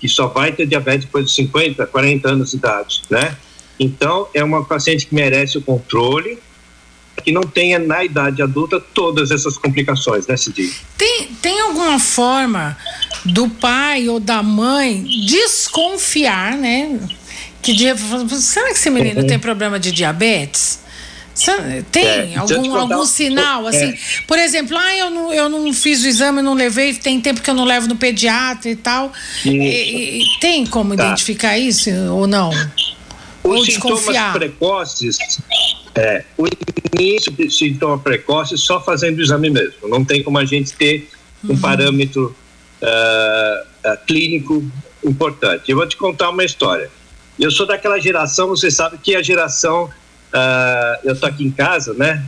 Que 0.02 0.08
só 0.08 0.26
vai 0.26 0.50
ter 0.50 0.66
diabetes 0.66 1.04
depois 1.04 1.26
de 1.26 1.32
50, 1.32 1.86
40 1.86 2.28
anos 2.28 2.50
de 2.50 2.56
idade, 2.56 3.02
né? 3.08 3.36
Então, 3.78 4.26
é 4.34 4.42
uma 4.42 4.64
paciente 4.64 5.06
que 5.06 5.14
merece 5.14 5.58
o 5.58 5.62
controle, 5.62 6.40
que 7.22 7.30
não 7.30 7.42
tenha 7.42 7.78
na 7.78 8.02
idade 8.02 8.42
adulta 8.42 8.80
todas 8.80 9.30
essas 9.30 9.56
complicações, 9.56 10.26
né, 10.26 10.36
Cidinho? 10.36 10.72
Tem, 10.98 11.28
tem 11.40 11.60
alguma 11.60 12.00
forma 12.00 12.76
do 13.24 13.48
pai 13.48 14.08
ou 14.08 14.18
da 14.18 14.42
mãe 14.42 15.04
desconfiar, 15.24 16.56
né? 16.56 16.98
Que 17.62 17.72
será 18.40 18.66
que 18.66 18.72
esse 18.72 18.90
menino 18.90 19.20
uhum. 19.20 19.26
tem 19.28 19.38
problema 19.38 19.78
de 19.78 19.92
diabetes? 19.92 20.80
Tem 21.90 22.04
é, 22.04 22.36
algum, 22.36 22.76
algum 22.76 23.04
sinal, 23.06 23.66
assim? 23.66 23.90
É. 23.90 23.98
Por 24.26 24.38
exemplo, 24.38 24.76
ah, 24.76 24.96
eu 24.96 25.10
não, 25.10 25.32
eu 25.32 25.48
não 25.48 25.72
fiz 25.72 26.02
o 26.02 26.08
exame, 26.08 26.42
não 26.42 26.54
levei, 26.54 26.94
tem 26.94 27.20
tempo 27.20 27.40
que 27.40 27.48
eu 27.48 27.54
não 27.54 27.64
levo 27.64 27.88
no 27.88 27.96
pediatra 27.96 28.70
e 28.70 28.76
tal. 28.76 29.12
E, 29.44 30.20
e, 30.22 30.40
tem 30.40 30.66
como 30.66 30.94
tá. 30.94 31.04
identificar 31.04 31.58
isso 31.58 31.90
ou 32.10 32.26
não? 32.26 32.50
Os 33.42 33.58
ou 33.58 33.64
sintomas 33.64 34.32
precoces, 34.32 35.18
é, 35.94 36.24
o 36.36 36.46
início 36.98 37.32
de 37.32 37.50
sintoma 37.50 37.98
precoce 37.98 38.56
só 38.58 38.80
fazendo 38.80 39.18
o 39.18 39.22
exame 39.22 39.50
mesmo. 39.50 39.88
Não 39.88 40.04
tem 40.04 40.22
como 40.22 40.38
a 40.38 40.44
gente 40.44 40.72
ter 40.74 41.08
um 41.44 41.52
uhum. 41.52 41.60
parâmetro 41.60 42.36
uh, 42.82 43.96
clínico 44.06 44.64
importante. 45.04 45.70
Eu 45.70 45.76
vou 45.76 45.88
te 45.88 45.96
contar 45.96 46.30
uma 46.30 46.44
história. 46.44 46.90
Eu 47.38 47.50
sou 47.50 47.66
daquela 47.66 47.98
geração, 47.98 48.48
você 48.48 48.70
sabe 48.70 48.98
que 49.02 49.16
a 49.16 49.22
geração 49.22 49.90
Uh, 50.32 50.98
eu 51.04 51.18
tô 51.18 51.26
aqui 51.26 51.44
em 51.44 51.50
casa, 51.50 51.92
né? 51.94 52.24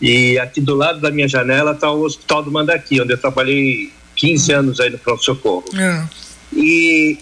E 0.00 0.38
aqui 0.38 0.60
do 0.60 0.74
lado 0.74 1.00
da 1.00 1.10
minha 1.10 1.26
janela 1.26 1.72
está 1.72 1.90
o 1.90 2.02
Hospital 2.02 2.42
do 2.44 2.52
Mandaqui, 2.52 3.00
onde 3.00 3.12
eu 3.12 3.18
trabalhei 3.18 3.92
15 4.14 4.52
uhum. 4.52 4.58
anos 4.58 4.80
aí 4.80 4.90
no 4.90 4.98
pronto-socorro. 4.98 5.64
É. 5.76 6.06
E 6.52 7.18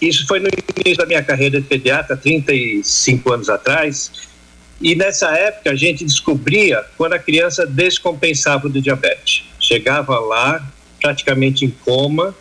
isso 0.00 0.26
foi 0.26 0.40
no 0.40 0.48
início 0.48 0.96
da 0.96 1.06
minha 1.06 1.22
carreira 1.22 1.60
de 1.60 1.66
pediatra, 1.66 2.16
35 2.16 3.32
anos 3.32 3.48
atrás. 3.48 4.10
E 4.80 4.94
nessa 4.94 5.30
época 5.30 5.70
a 5.70 5.74
gente 5.76 6.04
descobria 6.04 6.84
quando 6.96 7.12
a 7.12 7.18
criança 7.18 7.66
descompensava 7.66 8.68
do 8.68 8.80
diabetes. 8.80 9.44
Chegava 9.60 10.18
lá 10.18 10.68
praticamente 11.00 11.64
em 11.64 11.70
coma, 11.70 12.34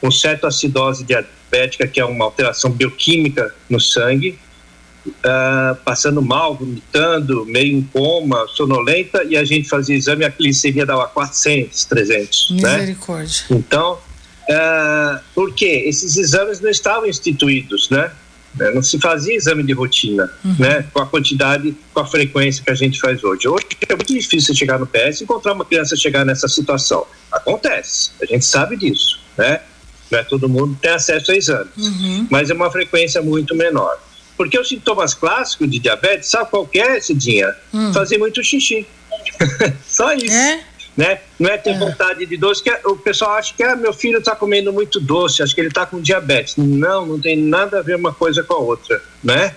com 0.00 0.10
cetoacidose 0.10 1.04
diabética, 1.04 1.86
que 1.86 2.00
é 2.00 2.04
uma 2.04 2.24
alteração 2.24 2.70
bioquímica 2.70 3.54
no 3.68 3.80
sangue, 3.80 4.38
uh, 5.06 5.76
passando 5.84 6.20
mal, 6.22 6.54
vomitando, 6.54 7.44
meio 7.46 7.76
em 7.76 7.82
coma, 7.82 8.46
sonolenta, 8.48 9.24
e 9.24 9.36
a 9.36 9.44
gente 9.44 9.68
fazia 9.68 9.96
exame, 9.96 10.24
a 10.24 10.28
glicemia 10.28 10.86
dava 10.86 11.06
400, 11.06 11.84
300. 11.84 12.50
Né? 12.50 12.78
Misericórdia. 12.78 13.44
Né? 13.50 13.56
Então, 13.56 13.94
uh, 13.94 15.20
por 15.34 15.54
quê? 15.54 15.84
Esses 15.86 16.16
exames 16.16 16.60
não 16.60 16.70
estavam 16.70 17.06
instituídos, 17.06 17.88
né? 17.90 18.10
É, 18.58 18.74
não 18.74 18.82
se 18.82 18.98
fazia 18.98 19.36
exame 19.36 19.62
de 19.62 19.72
rotina, 19.72 20.28
uhum. 20.44 20.56
né? 20.58 20.84
Com 20.92 21.00
a 21.00 21.06
quantidade, 21.06 21.72
com 21.94 22.00
a 22.00 22.06
frequência 22.06 22.64
que 22.64 22.70
a 22.70 22.74
gente 22.74 23.00
faz 23.00 23.22
hoje. 23.22 23.46
Hoje 23.46 23.66
é 23.88 23.94
muito 23.94 24.12
difícil 24.12 24.54
chegar 24.56 24.78
no 24.78 24.88
PS 24.88 25.20
e 25.20 25.24
encontrar 25.24 25.52
uma 25.52 25.64
criança 25.64 25.94
chegar 25.94 26.24
nessa 26.24 26.48
situação. 26.48 27.06
Acontece, 27.30 28.10
a 28.20 28.26
gente 28.26 28.44
sabe 28.44 28.76
disso, 28.76 29.20
né? 29.38 29.60
Não 30.10 30.18
é 30.18 30.24
todo 30.24 30.48
mundo 30.48 30.76
tem 30.82 30.90
acesso 30.90 31.30
a 31.30 31.36
exames, 31.36 31.70
uhum. 31.76 32.26
mas 32.28 32.50
é 32.50 32.54
uma 32.54 32.68
frequência 32.72 33.22
muito 33.22 33.54
menor. 33.54 33.96
Porque 34.40 34.58
os 34.58 34.70
sintomas 34.70 35.12
clássicos 35.12 35.70
de 35.70 35.78
diabetes, 35.78 36.30
sabe 36.30 36.48
qual 36.48 36.66
é, 36.72 36.98
Cidinha? 36.98 37.54
Hum. 37.74 37.92
Fazer 37.92 38.16
muito 38.16 38.42
xixi. 38.42 38.86
Só 39.86 40.14
isso. 40.14 40.34
É? 40.34 40.64
Né? 40.96 41.20
Não 41.38 41.50
é 41.50 41.58
ter 41.58 41.72
é. 41.72 41.78
vontade 41.78 42.24
de 42.24 42.38
doce, 42.38 42.62
que 42.62 42.70
é, 42.70 42.80
o 42.86 42.96
pessoal 42.96 43.32
acha 43.32 43.52
que 43.54 43.62
ah, 43.62 43.76
meu 43.76 43.92
filho 43.92 44.18
está 44.18 44.34
comendo 44.34 44.72
muito 44.72 44.98
doce, 44.98 45.42
acho 45.42 45.54
que 45.54 45.60
ele 45.60 45.68
está 45.68 45.84
com 45.84 46.00
diabetes. 46.00 46.56
Não, 46.56 47.04
não 47.04 47.20
tem 47.20 47.36
nada 47.36 47.80
a 47.80 47.82
ver 47.82 47.96
uma 47.96 48.14
coisa 48.14 48.42
com 48.42 48.54
a 48.54 48.58
outra, 48.60 49.02
né? 49.22 49.54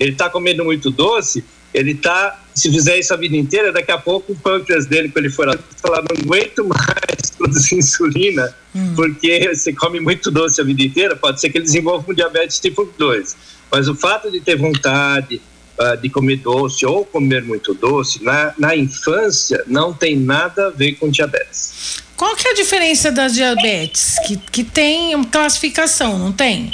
Ele 0.00 0.10
está 0.10 0.28
comendo 0.28 0.64
muito 0.64 0.90
doce, 0.90 1.44
ele 1.72 1.92
está, 1.92 2.42
se 2.56 2.68
fizer 2.72 2.98
isso 2.98 3.14
a 3.14 3.16
vida 3.16 3.36
inteira, 3.36 3.70
daqui 3.70 3.92
a 3.92 3.98
pouco 3.98 4.32
o 4.32 4.36
pâncreas 4.36 4.84
dele, 4.84 5.10
quando 5.10 5.26
ele 5.26 5.32
for 5.32 5.46
lá, 5.46 5.56
falar, 5.80 6.02
não 6.02 6.16
aguento 6.20 6.64
mais 6.64 7.30
produzir 7.38 7.76
insulina, 7.76 8.52
hum. 8.74 8.94
porque 8.96 9.48
você 9.54 9.72
come 9.72 10.00
muito 10.00 10.28
doce 10.28 10.60
a 10.60 10.64
vida 10.64 10.82
inteira, 10.82 11.14
pode 11.14 11.40
ser 11.40 11.50
que 11.50 11.58
ele 11.58 11.66
desenvolva 11.66 12.10
um 12.10 12.14
diabetes 12.14 12.58
tipo 12.58 12.92
2. 12.98 13.53
Mas 13.70 13.88
o 13.88 13.94
fato 13.94 14.30
de 14.30 14.40
ter 14.40 14.56
vontade 14.56 15.40
uh, 15.78 15.96
de 15.96 16.08
comer 16.08 16.36
doce 16.36 16.86
ou 16.86 17.04
comer 17.04 17.42
muito 17.42 17.74
doce 17.74 18.22
na, 18.22 18.54
na 18.58 18.76
infância 18.76 19.62
não 19.66 19.92
tem 19.92 20.16
nada 20.16 20.68
a 20.68 20.70
ver 20.70 20.92
com 20.92 21.08
diabetes. 21.08 22.02
Qual 22.16 22.36
que 22.36 22.46
é 22.46 22.52
a 22.52 22.54
diferença 22.54 23.10
das 23.10 23.34
diabetes? 23.34 24.16
Que, 24.26 24.36
que 24.36 24.64
tem 24.64 25.22
classificação, 25.24 26.18
não 26.18 26.32
tem? 26.32 26.70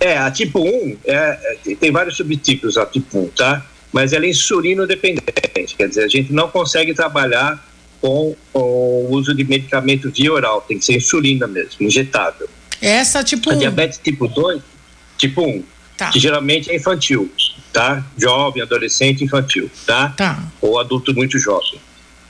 É, 0.00 0.16
a 0.16 0.30
tipo 0.30 0.60
1, 0.60 0.98
é, 1.04 1.58
é, 1.66 1.74
tem 1.74 1.90
vários 1.90 2.16
subtipos 2.16 2.76
a 2.76 2.86
tipo 2.86 3.18
1, 3.18 3.28
tá? 3.28 3.66
Mas 3.92 4.12
ela 4.12 4.26
é 4.26 4.30
insulino 4.30 4.86
dependente, 4.86 5.74
quer 5.76 5.88
dizer, 5.88 6.04
a 6.04 6.08
gente 6.08 6.32
não 6.32 6.48
consegue 6.48 6.92
trabalhar 6.92 7.64
com, 8.00 8.36
com 8.52 8.60
o 8.60 9.08
uso 9.10 9.34
de 9.34 9.44
medicamento 9.44 10.10
via 10.10 10.32
oral, 10.32 10.60
tem 10.60 10.78
que 10.78 10.84
ser 10.84 10.96
insulina 10.96 11.46
mesmo, 11.46 11.76
injetável. 11.80 12.48
Essa 12.80 13.24
tipo 13.24 13.50
a 13.50 13.54
1. 13.54 13.58
diabetes 13.58 13.98
tipo 13.98 14.28
2, 14.28 14.60
tipo 15.16 15.42
1, 15.42 15.64
tá. 15.96 16.10
que 16.10 16.20
geralmente 16.20 16.70
é 16.70 16.76
infantil, 16.76 17.30
tá? 17.72 18.04
Jovem, 18.16 18.62
adolescente, 18.62 19.24
infantil, 19.24 19.70
tá? 19.86 20.10
tá? 20.16 20.42
Ou 20.60 20.78
adulto 20.78 21.14
muito 21.14 21.38
jovem. 21.38 21.80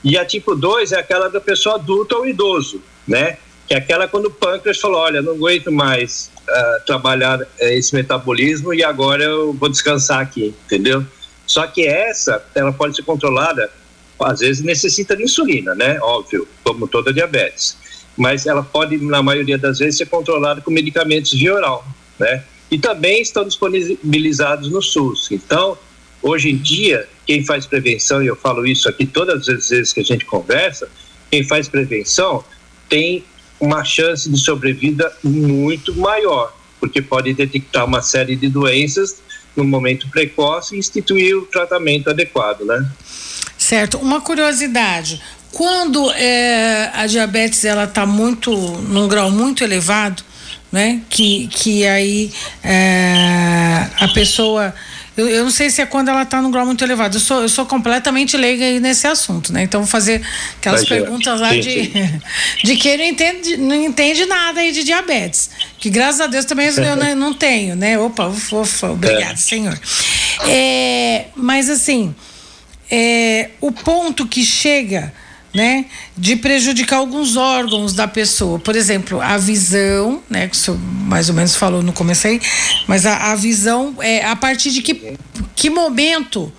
E 0.03 0.17
a 0.17 0.25
tipo 0.25 0.55
2 0.55 0.91
é 0.91 0.99
aquela 0.99 1.29
da 1.29 1.41
pessoa 1.41 1.75
adulta 1.75 2.15
ou 2.15 2.27
idoso, 2.27 2.81
né? 3.07 3.37
Que 3.67 3.73
é 3.73 3.77
aquela 3.77 4.07
quando 4.07 4.27
o 4.27 4.31
pâncreas 4.31 4.79
falou, 4.79 5.01
olha, 5.01 5.21
não 5.21 5.33
aguento 5.33 5.71
mais 5.71 6.31
uh, 6.47 6.85
trabalhar 6.85 7.41
uh, 7.41 7.47
esse 7.59 7.93
metabolismo 7.93 8.73
e 8.73 8.83
agora 8.83 9.23
eu 9.23 9.53
vou 9.53 9.67
descansar 9.67 10.21
aqui, 10.21 10.55
entendeu? 10.65 11.05
Só 11.45 11.65
que 11.67 11.85
essa, 11.85 12.43
ela 12.55 12.71
pode 12.71 12.95
ser 12.95 13.03
controlada, 13.03 13.69
às 14.19 14.39
vezes 14.39 14.63
necessita 14.63 15.15
de 15.15 15.23
insulina, 15.23 15.73
né? 15.75 15.97
Óbvio, 16.01 16.47
como 16.63 16.87
toda 16.87 17.13
diabetes. 17.13 17.77
Mas 18.15 18.45
ela 18.45 18.63
pode, 18.63 18.97
na 18.97 19.21
maioria 19.21 19.57
das 19.57 19.79
vezes, 19.79 19.97
ser 19.97 20.07
controlada 20.07 20.61
com 20.61 20.71
medicamentos 20.71 21.31
via 21.31 21.53
oral, 21.53 21.85
né? 22.19 22.43
E 22.69 22.77
também 22.77 23.21
estão 23.21 23.45
disponibilizados 23.45 24.69
no 24.69 24.81
SUS. 24.81 25.29
Então, 25.31 25.77
hoje 26.21 26.49
em 26.49 26.57
dia, 26.57 27.07
quem 27.25 27.43
faz 27.45 27.65
prevenção, 27.65 28.23
e 28.23 28.27
eu 28.27 28.35
falo 28.35 28.65
isso 28.65 28.89
aqui 28.89 29.05
todas 29.05 29.47
as 29.47 29.69
vezes 29.69 29.93
que 29.93 29.99
a 29.99 30.03
gente 30.03 30.25
conversa, 30.25 30.89
quem 31.31 31.43
faz 31.43 31.67
prevenção 31.67 32.43
tem 32.89 33.23
uma 33.59 33.83
chance 33.83 34.29
de 34.29 34.37
sobrevida 34.39 35.11
muito 35.23 35.95
maior, 35.95 36.55
porque 36.79 37.01
pode 37.01 37.33
detectar 37.33 37.85
uma 37.85 38.01
série 38.01 38.35
de 38.35 38.49
doenças 38.49 39.17
no 39.55 39.63
momento 39.63 40.07
precoce 40.09 40.75
e 40.75 40.79
instituir 40.79 41.35
o 41.35 41.45
tratamento 41.45 42.09
adequado, 42.09 42.61
né? 42.61 42.87
Certo. 43.57 43.97
Uma 43.97 44.21
curiosidade, 44.21 45.19
quando 45.51 46.11
é, 46.11 46.91
a 46.93 47.07
diabetes 47.07 47.65
ela 47.65 47.85
está 47.85 48.05
muito 48.05 48.55
num 48.55 49.07
grau 49.07 49.31
muito 49.31 49.63
elevado, 49.63 50.23
né? 50.71 51.01
Que, 51.09 51.47
que 51.47 51.85
aí 51.85 52.31
é, 52.63 53.87
a 53.99 54.07
pessoa. 54.13 54.73
Eu, 55.15 55.27
eu, 55.27 55.43
não 55.43 55.49
sei 55.49 55.71
se 55.71 55.81
é 55.81 55.85
quando 55.85 56.09
ela 56.09 56.21
está 56.21 56.39
num 56.41 56.51
grau 56.51 56.63
muito 56.63 56.83
elevado. 56.83 57.17
Eu 57.17 57.19
sou, 57.19 57.41
eu 57.41 57.49
sou 57.49 57.65
completamente 57.65 58.37
leiga 58.37 58.63
aí 58.63 58.79
nesse 58.79 59.07
assunto, 59.07 59.51
né? 59.51 59.63
Então 59.63 59.81
vou 59.81 59.89
fazer 59.89 60.21
aquelas 60.57 60.87
Vai 60.87 60.99
perguntas 60.99 61.39
lá 61.39 61.49
sim, 61.49 61.59
de, 61.59 61.69
sim. 61.85 62.21
de 62.63 62.75
quem 62.75 62.97
não 62.97 63.03
entende, 63.03 63.57
não 63.57 63.75
entende 63.75 64.25
nada 64.27 64.59
aí 64.59 64.71
de 64.71 64.83
diabetes. 64.83 65.49
Que 65.79 65.89
graças 65.89 66.21
a 66.21 66.27
Deus 66.27 66.45
também 66.45 66.67
eu 66.67 66.95
não, 66.95 67.15
não 67.15 67.33
tenho, 67.33 67.75
né? 67.75 67.97
Opa, 67.97 68.27
ufa, 68.27 68.91
obrigado, 68.91 69.33
é. 69.33 69.37
Senhor. 69.37 69.79
É, 70.47 71.25
mas 71.35 71.67
assim, 71.67 72.13
é, 72.91 73.49
o 73.59 73.71
ponto 73.71 74.27
que 74.27 74.45
chega 74.45 75.11
né, 75.57 75.85
de 76.15 76.35
prejudicar 76.35 76.97
alguns 76.97 77.35
órgãos 77.35 77.91
da 77.91 78.07
pessoa. 78.07 78.59
Por 78.59 78.75
exemplo, 78.75 79.19
a 79.19 79.39
visão, 79.39 80.21
né, 80.29 80.47
que 80.47 80.55
o 80.55 80.59
senhor 80.59 80.79
mais 80.79 81.29
ou 81.29 81.35
menos 81.35 81.55
falou 81.55 81.81
no 81.81 81.91
começo 81.91 82.27
aí, 82.27 82.39
mas 82.85 83.07
a, 83.07 83.31
a 83.31 83.35
visão 83.35 83.95
é 83.99 84.23
a 84.23 84.35
partir 84.35 84.69
de 84.69 84.83
que, 84.83 85.17
que 85.55 85.71
momento 85.71 86.53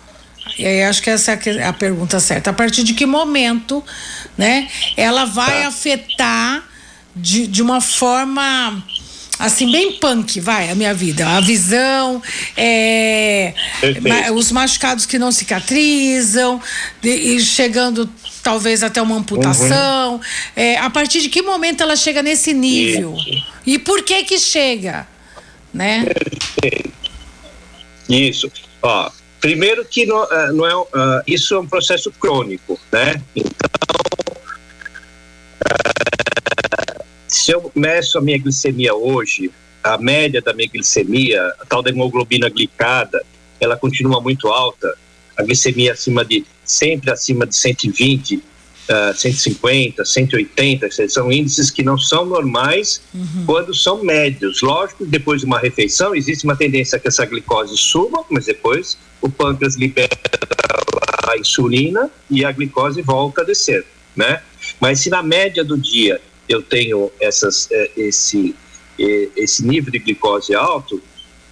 e 0.58 0.66
aí 0.66 0.82
acho 0.82 1.00
que 1.00 1.10
essa 1.10 1.30
é 1.30 1.64
a 1.64 1.72
pergunta 1.72 2.18
certa. 2.18 2.50
A 2.50 2.52
partir 2.52 2.82
de 2.82 2.92
que 2.92 3.06
momento, 3.06 3.84
né, 4.36 4.66
ela 4.96 5.24
vai 5.26 5.62
tá. 5.62 5.68
afetar 5.68 6.64
de, 7.14 7.46
de 7.46 7.62
uma 7.62 7.80
forma 7.80 8.82
assim, 9.38 9.70
bem 9.70 9.92
punk, 9.92 10.40
vai, 10.40 10.70
a 10.70 10.74
minha 10.74 10.92
vida. 10.92 11.28
A 11.28 11.40
visão, 11.40 12.20
é, 12.56 13.54
os 14.34 14.50
machucados 14.50 15.06
que 15.06 15.16
não 15.18 15.30
cicatrizam, 15.30 16.60
e 17.00 17.38
chegando 17.38 18.10
talvez 18.42 18.82
até 18.82 19.00
uma 19.00 19.16
amputação. 19.16 20.14
Uhum. 20.14 20.20
É, 20.56 20.78
a 20.78 20.90
partir 20.90 21.20
de 21.20 21.28
que 21.28 21.42
momento 21.42 21.82
ela 21.82 21.96
chega 21.96 22.22
nesse 22.22 22.52
nível? 22.52 23.14
Isso. 23.14 23.46
E 23.66 23.78
por 23.78 24.02
que 24.02 24.24
que 24.24 24.38
chega? 24.38 25.06
Né? 25.72 26.06
Isso. 28.08 28.50
Ó, 28.82 29.10
primeiro 29.40 29.84
que 29.84 30.06
não, 30.06 30.24
uh, 30.24 30.52
não 30.52 30.66
é, 30.66 30.76
uh, 30.76 31.22
isso 31.26 31.54
é 31.54 31.58
um 31.60 31.66
processo 31.66 32.10
crônico, 32.12 32.78
né? 32.90 33.20
Então, 33.36 33.50
uh, 35.64 37.04
se 37.26 37.50
eu 37.50 37.70
meço 37.74 38.18
a 38.18 38.20
minha 38.20 38.38
glicemia 38.38 38.94
hoje, 38.94 39.50
a 39.82 39.98
média 39.98 40.40
da 40.40 40.52
minha 40.52 40.68
glicemia, 40.68 41.42
a 41.60 41.66
tal 41.66 41.82
da 41.82 41.90
hemoglobina 41.90 42.48
glicada, 42.48 43.22
ela 43.60 43.76
continua 43.76 44.20
muito 44.20 44.48
alta, 44.48 44.96
a 45.36 45.42
glicemia 45.42 45.92
acima 45.92 46.24
de 46.24 46.44
sempre 46.68 47.10
acima 47.10 47.46
de 47.46 47.56
120, 47.56 48.36
uh, 48.36 49.16
150, 49.16 50.04
180, 50.04 51.08
são 51.08 51.32
índices 51.32 51.70
que 51.70 51.82
não 51.82 51.98
são 51.98 52.26
normais 52.26 53.00
uhum. 53.14 53.44
quando 53.46 53.74
são 53.74 54.04
médios. 54.04 54.60
Lógico, 54.60 55.06
depois 55.06 55.40
de 55.40 55.46
uma 55.46 55.58
refeição 55.58 56.14
existe 56.14 56.44
uma 56.44 56.54
tendência 56.54 56.98
que 56.98 57.08
essa 57.08 57.24
glicose 57.24 57.76
suba, 57.76 58.22
mas 58.30 58.44
depois 58.44 58.98
o 59.20 59.30
pâncreas 59.30 59.76
libera 59.76 60.10
a 61.26 61.38
insulina 61.38 62.10
e 62.30 62.44
a 62.44 62.52
glicose 62.52 63.02
volta 63.02 63.42
a 63.42 63.44
descer, 63.44 63.84
né? 64.14 64.42
Mas 64.80 65.00
se 65.00 65.10
na 65.10 65.22
média 65.22 65.64
do 65.64 65.76
dia 65.76 66.20
eu 66.48 66.62
tenho 66.62 67.10
essas, 67.20 67.68
eh, 67.70 67.90
esse, 67.96 68.54
eh, 68.98 69.28
esse 69.36 69.64
nível 69.64 69.92
de 69.92 69.98
glicose 69.98 70.54
alto, 70.54 71.02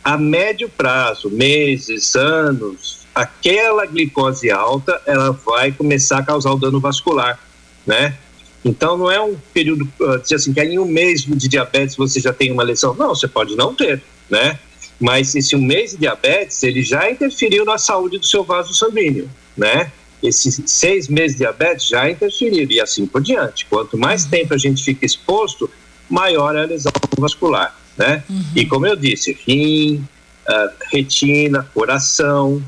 a 0.03 0.17
médio 0.17 0.69
prazo, 0.69 1.29
meses, 1.31 2.17
anos, 2.17 3.06
aquela 3.17 3.87
glicose 3.87 4.51
alta 4.51 5.01
ela 5.07 5.33
vai 5.33 5.73
começar 5.73 6.19
a 6.19 6.23
causar 6.23 6.53
o 6.53 6.59
dano 6.59 6.79
vascular, 6.79 7.41
né? 7.87 8.15
Então 8.63 8.99
não 8.99 9.11
é 9.11 9.19
um 9.21 9.37
período, 9.55 9.89
uh, 10.01 10.19
dizer 10.19 10.35
assim, 10.35 10.53
que 10.53 10.61
em 10.61 10.79
um 10.79 10.85
mês 10.85 11.23
de 11.23 11.49
diabetes 11.49 11.97
você 11.97 12.21
já 12.21 12.33
tem 12.33 12.53
uma 12.53 12.63
lesão. 12.63 12.95
Não, 12.95 13.15
você 13.15 13.27
pode 13.27 13.57
não 13.57 13.75
ter, 13.75 14.03
né? 14.29 14.59
Mas 15.01 15.35
esse 15.35 15.57
um 15.57 15.63
mês 15.63 15.93
de 15.93 15.99
diabetes, 15.99 16.63
ele 16.63 16.83
já 16.83 17.11
interferiu 17.11 17.65
na 17.65 17.79
saúde 17.79 18.19
do 18.19 18.27
seu 18.27 18.45
vaso 18.45 18.75
sanguíneo, 18.75 19.31
né? 19.57 19.91
esses 20.23 20.61
seis 20.67 21.09
meses 21.09 21.33
de 21.33 21.45
diabetes 21.45 21.89
já 21.89 22.11
interferiram 22.11 22.73
e 22.73 22.81
assim 22.81 23.07
por 23.07 23.23
diante. 23.23 23.67
Quanto 23.67 23.97
mais 23.97 24.25
uhum. 24.25 24.31
tempo 24.31 24.55
a 24.55 24.59
gente 24.59 24.83
fica 24.83 25.05
exposto, 25.05 25.71
maior 26.09 26.57
é 26.57 26.63
a 26.63 26.67
lesão 26.67 26.93
vascular, 27.19 27.77
né? 27.97 28.25
Uhum. 28.29 28.45
E 28.55 28.67
como 28.67 28.87
eu 28.87 28.97
disse, 28.97 29.39
rim, 29.47 30.07
uh, 30.49 30.71
retina, 30.91 31.69
coração, 31.75 32.63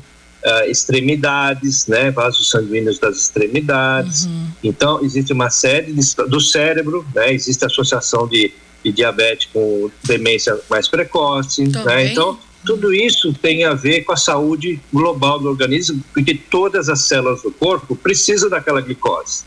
uh, 0.45 0.69
extremidades, 0.69 1.87
né? 1.87 2.11
Vasos 2.11 2.49
sanguíneos 2.49 2.99
das 2.99 3.17
extremidades. 3.17 4.25
Uhum. 4.25 4.47
Então, 4.63 5.03
existe 5.03 5.33
uma 5.33 5.49
série 5.49 5.93
de, 5.93 6.01
do 6.27 6.39
cérebro, 6.39 7.05
né? 7.13 7.33
Existe 7.33 7.65
associação 7.65 8.27
de, 8.27 8.53
de 8.83 8.91
diabetes 8.91 9.49
com 9.51 9.89
demência 10.03 10.57
mais 10.69 10.87
precoce, 10.87 11.67
né? 11.67 12.07
Então, 12.07 12.37
tudo 12.65 12.93
isso 12.93 13.33
tem 13.33 13.63
a 13.63 13.73
ver 13.73 14.01
com 14.01 14.11
a 14.11 14.17
saúde 14.17 14.81
global 14.91 15.39
do 15.39 15.49
organismo, 15.49 16.03
porque 16.13 16.35
todas 16.35 16.89
as 16.89 17.01
células 17.07 17.41
do 17.41 17.51
corpo 17.51 17.95
precisam 17.95 18.49
daquela 18.49 18.81
glicose. 18.81 19.43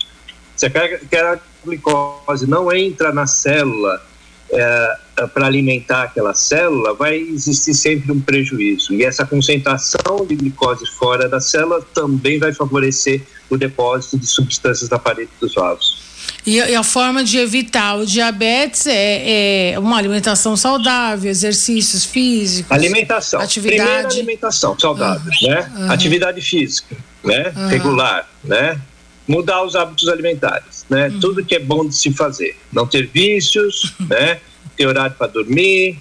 Se 0.56 0.66
aquela 0.66 1.40
glicose 1.64 2.48
não 2.48 2.72
entra 2.72 3.12
na 3.12 3.26
célula 3.26 4.02
é, 4.50 4.98
para 5.34 5.46
alimentar 5.46 6.04
aquela 6.04 6.34
célula, 6.34 6.94
vai 6.94 7.16
existir 7.16 7.74
sempre 7.74 8.10
um 8.12 8.20
prejuízo. 8.20 8.94
E 8.94 9.04
essa 9.04 9.26
concentração 9.26 10.26
de 10.26 10.34
glicose 10.34 10.86
fora 10.98 11.28
da 11.28 11.40
célula 11.40 11.82
também 11.94 12.38
vai 12.38 12.52
favorecer 12.52 13.22
o 13.50 13.56
depósito 13.56 14.18
de 14.18 14.26
substâncias 14.26 14.88
na 14.88 14.98
parede 14.98 15.30
dos 15.40 15.54
vasos. 15.54 16.02
E, 16.44 16.60
a 16.60 16.82
forma 16.82 17.22
de 17.22 17.38
evitar 17.38 17.96
o 17.96 18.04
diabetes 18.04 18.86
é, 18.88 19.72
é, 19.72 19.78
uma 19.78 19.96
alimentação 19.96 20.56
saudável, 20.56 21.30
exercícios 21.30 22.04
físicos. 22.04 22.72
Alimentação. 22.72 23.40
Atividade. 23.40 23.82
Primeiro, 23.82 24.08
alimentação 24.08 24.76
saudável, 24.76 25.30
uhum. 25.42 25.48
né? 25.48 25.72
Uhum. 25.76 25.90
Atividade 25.92 26.40
física, 26.40 26.96
né? 27.22 27.52
Uhum. 27.54 27.68
Regular, 27.68 28.28
né? 28.42 28.80
Mudar 29.28 29.62
os 29.62 29.76
hábitos 29.76 30.08
alimentares, 30.08 30.84
né? 30.90 31.08
Uhum. 31.08 31.20
Tudo 31.20 31.44
que 31.44 31.54
é 31.54 31.60
bom 31.60 31.86
de 31.86 31.94
se 31.94 32.12
fazer. 32.12 32.56
Não 32.72 32.88
ter 32.88 33.06
vícios, 33.06 33.94
né? 34.10 34.40
Ter 34.76 34.86
horário 34.86 35.14
para 35.16 35.26
dormir, 35.26 35.98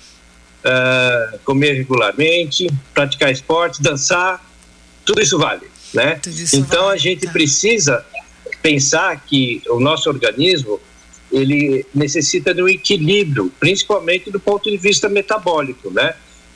uh, 0.66 1.40
comer 1.44 1.74
regularmente, 1.74 2.68
praticar 2.94 3.32
esporte, 3.32 3.82
dançar, 3.82 4.44
tudo 5.06 5.22
isso 5.22 5.38
vale, 5.38 5.68
né? 5.94 6.20
Isso 6.26 6.56
então 6.56 6.86
vale. 6.86 6.96
a 6.96 6.98
gente 6.98 7.26
tá. 7.26 7.32
precisa 7.32 8.06
pensar 8.62 9.20
que 9.26 9.62
o 9.70 9.80
nosso 9.80 10.10
organismo 10.10 10.80
ele 11.32 11.86
necessita 11.96 12.54
de 12.54 12.62
um 12.62 12.68
equilíbrio, 12.68 13.52
principalmente 13.60 14.30
do 14.30 14.40
ponto 14.40 14.70
de 14.70 14.78
vista 14.78 15.08
metabólico, 15.08 15.90
né? 15.90 16.14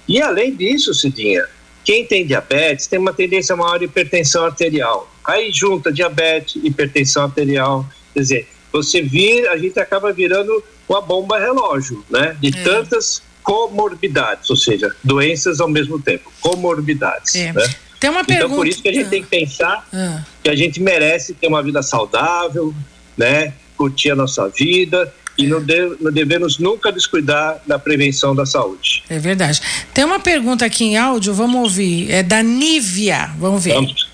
E 0.07 0.22
além 0.22 0.53
disso, 0.53 0.93
Cidinha, 0.93 1.45
quem 1.84 2.05
tem 2.05 2.25
diabetes 2.25 2.88
tem 2.88 3.00
uma 3.00 3.13
tendência 3.13 3.55
maior 3.55 3.77
de 3.77 3.86
hipertensão 3.86 4.43
arterial. 4.43 5.10
Aí 5.24 5.51
junta 5.51 5.91
diabetes, 5.91 6.62
hipertensão 6.63 7.24
arterial, 7.24 7.88
quer 8.13 8.19
dizer, 8.19 8.48
você 8.72 9.01
vira, 9.01 9.51
a 9.51 9.57
gente 9.57 9.79
acaba 9.79 10.12
virando 10.12 10.63
uma 10.88 11.01
bomba 11.01 11.39
relógio, 11.39 12.04
né? 12.10 12.36
De 12.39 12.50
é. 12.50 12.63
tantas 12.63 13.22
comorbidades, 13.44 14.50
ou 14.50 14.56
seja, 14.56 14.96
doenças 15.04 15.62
ao 15.62 15.68
mesmo 15.68 16.01
tempo, 16.01 16.32
comorbidades, 16.42 17.36
é. 17.36 17.54
né? 17.54 17.75
Tem 18.00 18.10
uma 18.10 18.24
pergunta. 18.24 18.46
Então, 18.46 18.58
por 18.58 18.68
isso 18.68 18.82
que 18.82 18.89
a 18.89 18.94
gente 18.94 19.10
tem 19.10 19.24
que 19.24 19.30
pensar 19.30 19.88
ah. 19.94 20.24
que 20.44 20.50
a 20.50 20.56
gente 20.56 20.82
merece 20.82 21.34
ter 21.34 21.48
uma 21.48 21.63
vida 21.63 21.82
saudável, 21.82 22.74
né? 23.18 23.54
Curtir 23.77 24.12
a 24.12 24.15
nossa 24.15 24.48
vida 24.50 25.13
e 25.38 25.48
não, 25.48 25.62
de, 25.62 25.98
não, 26.00 26.12
devemos 26.12 26.60
nunca 26.60 26.92
descuidar 26.92 27.62
da 27.65 27.77
prevenção 27.77 28.36
da 28.36 28.46
saúde. 28.46 29.04
É 29.10 29.20
verdade. 29.20 29.62
Tem 29.94 30.04
uma 30.04 30.20
pergunta 30.20 30.65
aqui 30.65 30.86
em 30.86 30.98
áudio, 30.98 31.34
vamos 31.34 31.62
ouvir. 31.62 32.10
É 32.12 32.24
da 32.24 32.42
Nívia. 32.42 33.32
Vamos 33.38 33.63
ver. 33.63 33.74
Vamos. 33.74 34.10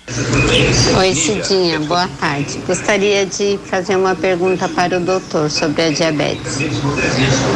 Oi, 0.98 1.14
Cidinha, 1.14 1.78
boa 1.78 2.08
tarde. 2.18 2.58
Gostaria 2.66 3.24
de 3.24 3.56
fazer 3.64 3.94
uma 3.94 4.16
pergunta 4.16 4.68
para 4.68 4.96
o 4.98 5.00
doutor 5.00 5.48
sobre 5.48 5.82
a 5.82 5.90
diabetes. 5.90 6.58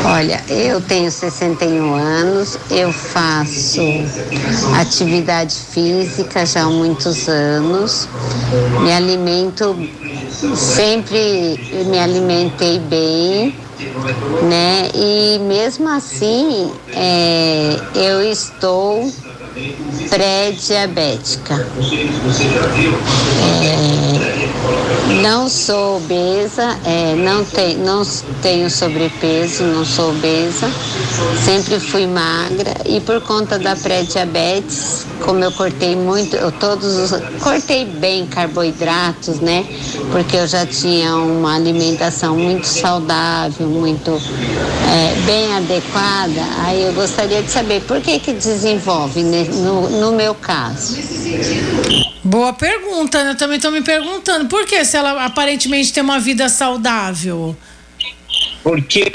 Olha, 0.04 0.40
eu 0.48 0.80
tenho 0.80 1.10
61 1.10 1.94
anos, 1.94 2.56
eu 2.70 2.92
faço 2.92 3.82
atividade 4.78 5.56
física 5.56 6.46
já 6.46 6.62
há 6.62 6.70
muitos 6.70 7.28
anos, 7.28 8.08
me 8.80 8.92
alimento, 8.92 9.76
sempre 10.54 11.58
me 11.86 11.98
alimentei 11.98 12.78
bem, 12.78 13.52
né? 14.48 14.88
E 14.94 15.40
mesmo 15.40 15.88
assim, 15.88 16.72
é, 16.94 17.76
eu 17.96 18.22
estou 18.22 19.12
pré-diabética. 20.08 21.54
É, 23.62 24.25
não 25.22 25.48
sou 25.48 25.96
obesa, 25.96 26.78
é, 26.84 27.14
não, 27.14 27.44
tem, 27.44 27.76
não 27.76 28.02
tenho 28.42 28.70
sobrepeso, 28.70 29.64
não 29.64 29.84
sou 29.84 30.10
obesa, 30.10 30.70
sempre 31.44 31.78
fui 31.78 32.06
magra 32.06 32.74
e 32.84 33.00
por 33.00 33.20
conta 33.20 33.58
da 33.58 33.74
pré-diabetes, 33.76 35.06
como 35.24 35.42
eu 35.42 35.52
cortei 35.52 35.96
muito, 35.96 36.36
eu 36.36 36.52
todos 36.52 37.12
os, 37.12 37.20
cortei 37.40 37.84
bem 37.84 38.26
carboidratos, 38.26 39.40
né? 39.40 39.64
Porque 40.10 40.36
eu 40.36 40.46
já 40.46 40.66
tinha 40.66 41.16
uma 41.16 41.54
alimentação 41.54 42.36
muito 42.36 42.66
saudável, 42.66 43.66
muito 43.66 44.10
é, 44.10 45.14
bem 45.24 45.54
adequada. 45.54 46.42
Aí 46.58 46.82
eu 46.82 46.92
gostaria 46.92 47.42
de 47.42 47.50
saber 47.50 47.82
por 47.82 48.00
que 48.00 48.18
que 48.18 48.32
desenvolve 48.32 49.22
né, 49.22 49.46
no, 49.50 49.88
no 49.88 50.12
meu 50.12 50.34
caso. 50.34 50.96
Boa 52.26 52.52
pergunta, 52.52 53.22
né? 53.22 53.30
Eu 53.30 53.36
também 53.36 53.56
estou 53.56 53.70
me 53.70 53.82
perguntando 53.82 54.48
por 54.48 54.66
que 54.66 54.84
se 54.84 54.96
ela 54.96 55.24
aparentemente 55.24 55.92
tem 55.92 56.02
uma 56.02 56.18
vida 56.18 56.48
saudável. 56.48 57.56
Porque 58.64 59.12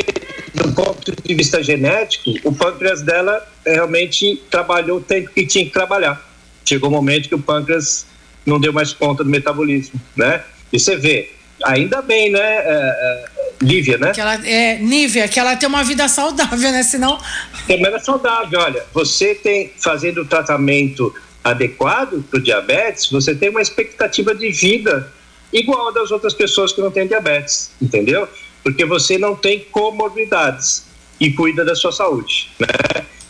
do 0.53 0.71
ponto 0.71 1.11
de 1.21 1.35
vista 1.35 1.61
genético, 1.61 2.31
o 2.45 2.53
pâncreas 2.53 3.01
dela 3.01 3.45
realmente 3.65 4.41
trabalhou 4.49 4.99
o 4.99 5.01
tempo 5.01 5.29
que 5.29 5.45
tinha 5.45 5.65
que 5.65 5.71
trabalhar. 5.71 6.25
Chegou 6.63 6.89
um 6.89 6.93
momento 6.93 7.27
que 7.27 7.35
o 7.35 7.39
pâncreas 7.39 8.05
não 8.45 8.61
deu 8.61 8.71
mais 8.71 8.93
conta 8.93 9.25
do 9.25 9.29
metabolismo, 9.29 9.99
né? 10.15 10.41
E 10.71 10.79
você 10.79 10.95
vê, 10.95 11.33
ainda 11.65 12.01
bem, 12.01 12.31
né, 12.31 12.39
é, 12.39 12.63
é, 12.65 13.25
Lívia, 13.61 13.97
né? 13.97 14.11
Que 14.13 14.21
ela, 14.21 14.47
é, 14.47 14.77
Nívia, 14.77 15.27
que 15.27 15.37
ela 15.37 15.57
tem 15.57 15.67
uma 15.67 15.83
vida 15.83 16.07
saudável, 16.07 16.71
né? 16.71 16.81
Senão. 16.81 17.19
Tem 17.67 17.77
uma 17.77 17.89
vida 17.89 17.99
saudável, 17.99 18.57
olha, 18.57 18.83
você 18.93 19.35
tem, 19.35 19.69
fazendo 19.77 20.21
o 20.21 20.25
tratamento 20.25 21.13
adequado 21.43 22.23
para 22.29 22.39
o 22.39 22.43
diabetes, 22.43 23.09
você 23.09 23.33
tem 23.33 23.49
uma 23.49 23.61
expectativa 23.61 24.33
de 24.35 24.51
vida 24.51 25.11
igual 25.51 25.91
das 25.91 26.11
outras 26.11 26.33
pessoas 26.33 26.71
que 26.71 26.81
não 26.81 26.91
têm 26.91 27.07
diabetes, 27.07 27.71
entendeu? 27.81 28.27
Porque 28.63 28.85
você 28.85 29.17
não 29.17 29.35
tem 29.35 29.59
comorbidades 29.71 30.85
e 31.19 31.31
cuida 31.31 31.65
da 31.65 31.75
sua 31.75 31.91
saúde, 31.91 32.51
né? 32.59 32.67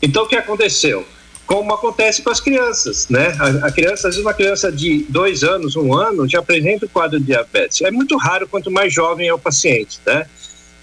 Então, 0.01 0.23
o 0.23 0.27
que 0.27 0.35
aconteceu? 0.35 1.05
Como 1.45 1.73
acontece 1.73 2.21
com 2.21 2.29
as 2.29 2.39
crianças, 2.39 3.07
né? 3.09 3.35
A, 3.39 3.67
a 3.67 3.71
criança, 3.71 4.07
às 4.07 4.15
vezes 4.15 4.21
uma 4.21 4.33
criança 4.33 4.71
de 4.71 5.05
dois 5.09 5.43
anos, 5.43 5.75
um 5.75 5.93
ano, 5.93 6.27
já 6.27 6.39
apresenta 6.39 6.85
o 6.85 6.89
quadro 6.89 7.19
de 7.19 7.25
diabetes. 7.25 7.81
É 7.81 7.91
muito 7.91 8.17
raro 8.17 8.47
quanto 8.47 8.71
mais 8.71 8.93
jovem 8.93 9.27
é 9.27 9.33
o 9.33 9.39
paciente, 9.39 9.99
né? 10.05 10.25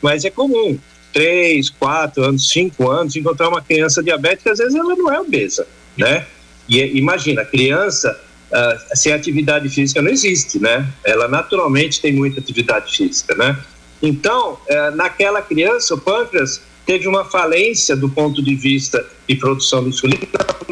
Mas 0.03 0.25
é 0.25 0.31
comum, 0.31 0.79
três, 1.13 1.71
quatro 1.71 2.23
anos, 2.23 2.49
cinco 2.51 2.91
anos, 2.91 3.17
encontrar 3.17 3.49
uma 3.49 3.63
criança 3.63 4.03
diabética, 4.03 4.53
às 4.53 4.59
vezes 4.59 4.75
ela 4.75 4.95
não 4.95 5.13
é 5.13 5.21
obesa, 5.21 5.67
né? 5.97 6.27
E 6.69 6.81
imagina, 6.99 7.45
criança 7.45 8.19
uh, 8.51 8.97
sem 8.97 9.13
atividade 9.13 9.69
física 9.69 10.03
não 10.03 10.11
existe, 10.11 10.59
né? 10.59 10.87
Ela 11.05 11.29
naturalmente 11.29 12.01
tem 12.01 12.13
muita 12.13 12.41
atividade 12.41 12.97
física, 12.97 13.35
né? 13.35 13.59
Então, 14.03 14.53
uh, 14.53 14.95
naquela 14.95 15.43
criança, 15.43 15.95
o 15.95 15.99
pâncreas 15.99 16.61
teve 16.87 17.07
uma 17.07 17.25
falência 17.25 17.95
do 17.95 18.09
ponto 18.09 18.43
de 18.43 18.55
vista 18.55 19.05
de 19.29 19.35
produção 19.37 19.83
de 19.83 19.91
insulina 19.91 20.27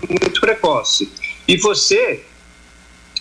muito 0.09 0.40
precoce. 0.40 1.11
E 1.46 1.56
você 1.56 2.22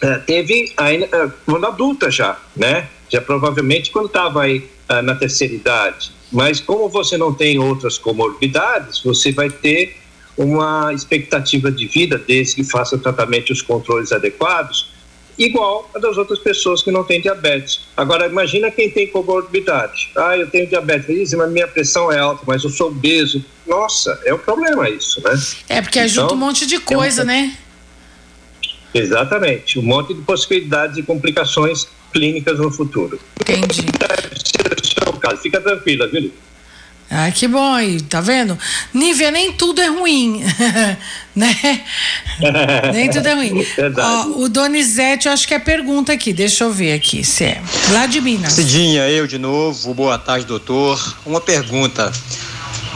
uh, 0.03 0.21
teve 0.25 0.71
ainda 0.77 1.25
uh, 1.25 1.31
quando 1.45 1.65
adulta 1.65 2.09
já, 2.09 2.39
né? 2.55 2.87
Já 3.09 3.21
provavelmente 3.21 3.91
quando 3.91 4.07
estava 4.07 4.43
aí 4.43 4.69
uh, 4.89 5.01
na 5.01 5.15
terceira 5.15 5.53
idade. 5.53 6.11
Mas 6.31 6.59
como 6.59 6.89
você 6.89 7.17
não 7.17 7.33
tem 7.33 7.59
outras 7.59 7.97
comorbidades, 7.97 9.01
você 9.03 9.31
vai 9.31 9.49
ter 9.49 9.97
uma 10.37 10.93
expectativa 10.93 11.71
de 11.71 11.87
vida, 11.87 12.17
desde 12.17 12.55
que 12.55 12.63
faça 12.63 12.95
o 12.95 12.99
tratamento 12.99 13.49
e 13.49 13.53
os 13.53 13.61
controles 13.61 14.11
adequados, 14.11 14.89
igual 15.37 15.89
a 15.93 15.99
das 15.99 16.17
outras 16.17 16.39
pessoas 16.39 16.81
que 16.81 16.91
não 16.91 17.03
têm 17.03 17.21
diabetes. 17.21 17.81
Agora, 17.95 18.27
imagina 18.27 18.71
quem 18.71 18.89
tem 18.89 19.07
comorbidade. 19.07 20.11
Ah, 20.15 20.37
eu 20.37 20.49
tenho 20.49 20.67
diabetes, 20.67 21.33
mas 21.33 21.51
minha 21.51 21.67
pressão 21.67 22.11
é 22.11 22.19
alta, 22.19 22.43
mas 22.45 22.63
eu 22.63 22.69
sou 22.69 22.87
obeso. 22.87 23.43
Nossa, 23.65 24.19
é 24.25 24.33
um 24.33 24.37
problema 24.37 24.89
isso, 24.89 25.21
né? 25.21 25.39
É, 25.69 25.81
porque 25.81 25.99
ajuda 25.99 26.25
então, 26.25 26.37
um 26.37 26.39
monte 26.39 26.65
de 26.65 26.79
coisa, 26.79 27.21
é 27.21 27.23
um... 27.23 27.27
né? 27.27 27.57
Exatamente, 28.93 29.77
um 29.77 29.83
monte 29.83 30.13
de 30.13 30.21
possibilidades 30.21 30.97
e 30.97 31.03
complicações 31.03 31.85
clínicas 32.13 32.57
no 32.59 32.71
futuro. 32.71 33.19
Entendi. 33.41 33.81
Deve 33.81 34.35
ser 34.39 34.73
o 34.73 35.03
seu 35.03 35.13
caso. 35.19 35.41
Fica 35.41 35.59
tranquila, 35.59 36.07
viu? 36.07 36.31
Ah, 37.09 37.29
que 37.31 37.47
bom 37.47 37.73
aí, 37.73 38.01
tá 38.01 38.19
vendo? 38.19 38.57
Nívia, 38.93 39.29
nem 39.29 39.53
tudo 39.53 39.79
é 39.79 39.87
ruim, 39.87 40.43
né? 41.35 41.83
nem 42.91 43.09
tudo 43.11 43.27
é 43.27 43.33
ruim. 43.33 43.65
Ó, 43.97 44.43
o 44.43 44.49
Donizete, 44.49 45.27
eu 45.27 45.33
acho 45.33 45.47
que 45.47 45.53
é 45.53 45.59
pergunta 45.59 46.11
aqui, 46.13 46.33
deixa 46.33 46.63
eu 46.63 46.73
ver 46.73 46.93
aqui, 46.93 47.23
se 47.23 47.43
é. 47.43 47.61
Lá 47.91 48.07
de 48.07 48.19
Minas. 48.19 48.53
Cidinha, 48.53 49.07
eu 49.07 49.27
de 49.27 49.37
novo, 49.37 49.93
boa 49.93 50.17
tarde, 50.17 50.45
doutor. 50.45 51.17
Uma 51.25 51.39
pergunta. 51.39 52.11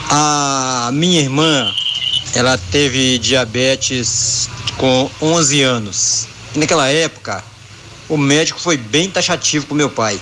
A 0.09 0.89
minha 0.91 1.21
irmã, 1.21 1.71
ela 2.33 2.57
teve 2.71 3.19
diabetes 3.19 4.49
com 4.77 5.09
11 5.21 5.61
anos. 5.61 6.27
E 6.55 6.59
naquela 6.59 6.89
época, 6.89 7.43
o 8.07 8.17
médico 8.17 8.59
foi 8.59 8.75
bem 8.75 9.07
taxativo 9.07 9.67
com 9.67 9.75
meu 9.75 9.89
pai 9.89 10.19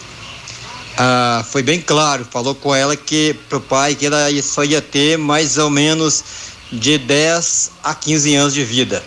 ah, 0.97 1.45
foi 1.49 1.61
bem 1.61 1.79
claro, 1.79 2.25
falou 2.29 2.55
com 2.55 2.73
ela 2.73 2.95
que 2.95 3.35
pro 3.47 3.61
pai 3.61 3.93
que 3.93 4.07
ela 4.07 4.27
só 4.41 4.63
ia 4.63 4.81
ter 4.81 5.15
mais 5.15 5.59
ou 5.59 5.69
menos 5.69 6.23
de 6.71 6.97
10 6.97 7.71
a 7.83 7.93
15 7.93 8.35
anos 8.35 8.53
de 8.53 8.63
vida. 8.63 9.03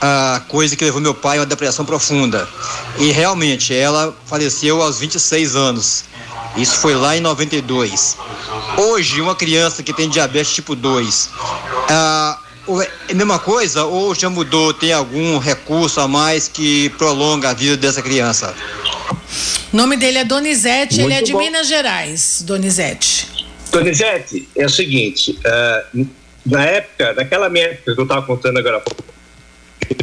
Ah, 0.00 0.42
coisa 0.48 0.74
que 0.74 0.84
levou 0.84 1.00
meu 1.00 1.14
pai 1.14 1.38
a 1.38 1.40
uma 1.40 1.46
depressão 1.46 1.84
profunda. 1.84 2.48
E 2.98 3.12
realmente 3.12 3.72
ela 3.72 4.14
faleceu 4.26 4.82
aos 4.82 4.98
26 4.98 5.54
anos. 5.54 6.04
Isso 6.56 6.76
foi 6.78 6.96
lá 6.96 7.16
em 7.16 7.20
92. 7.20 8.16
Hoje, 8.76 9.20
uma 9.20 9.36
criança 9.36 9.84
que 9.84 9.92
tem 9.92 10.08
diabetes 10.08 10.52
tipo 10.52 10.74
2, 10.74 11.30
ah, 11.90 12.38
é 13.08 13.12
a 13.12 13.14
mesma 13.14 13.38
coisa 13.38 13.84
ou 13.84 14.14
já 14.14 14.28
mudou? 14.28 14.74
Tem 14.74 14.92
algum 14.92 15.38
recurso 15.38 16.00
a 16.00 16.08
mais 16.08 16.48
que 16.48 16.88
prolonga 16.90 17.50
a 17.50 17.54
vida 17.54 17.76
dessa 17.76 18.02
criança? 18.02 18.54
O 19.74 19.76
nome 19.76 19.96
dele 19.96 20.18
é 20.18 20.24
Donizete, 20.24 21.00
Muito 21.00 21.06
ele 21.08 21.14
é 21.14 21.22
de 21.22 21.32
bom. 21.32 21.38
Minas 21.38 21.66
Gerais, 21.66 22.42
Donizete. 22.46 23.26
Donizete, 23.72 24.48
é 24.54 24.66
o 24.66 24.68
seguinte, 24.68 25.32
uh, 25.32 26.06
na 26.46 26.64
época, 26.64 27.12
naquela 27.14 27.50
minha 27.50 27.64
época 27.64 27.92
que 27.92 28.00
eu 28.00 28.04
estava 28.04 28.24
contando 28.24 28.56
agora 28.56 28.76
há 28.76 28.80
pouco, 28.80 29.02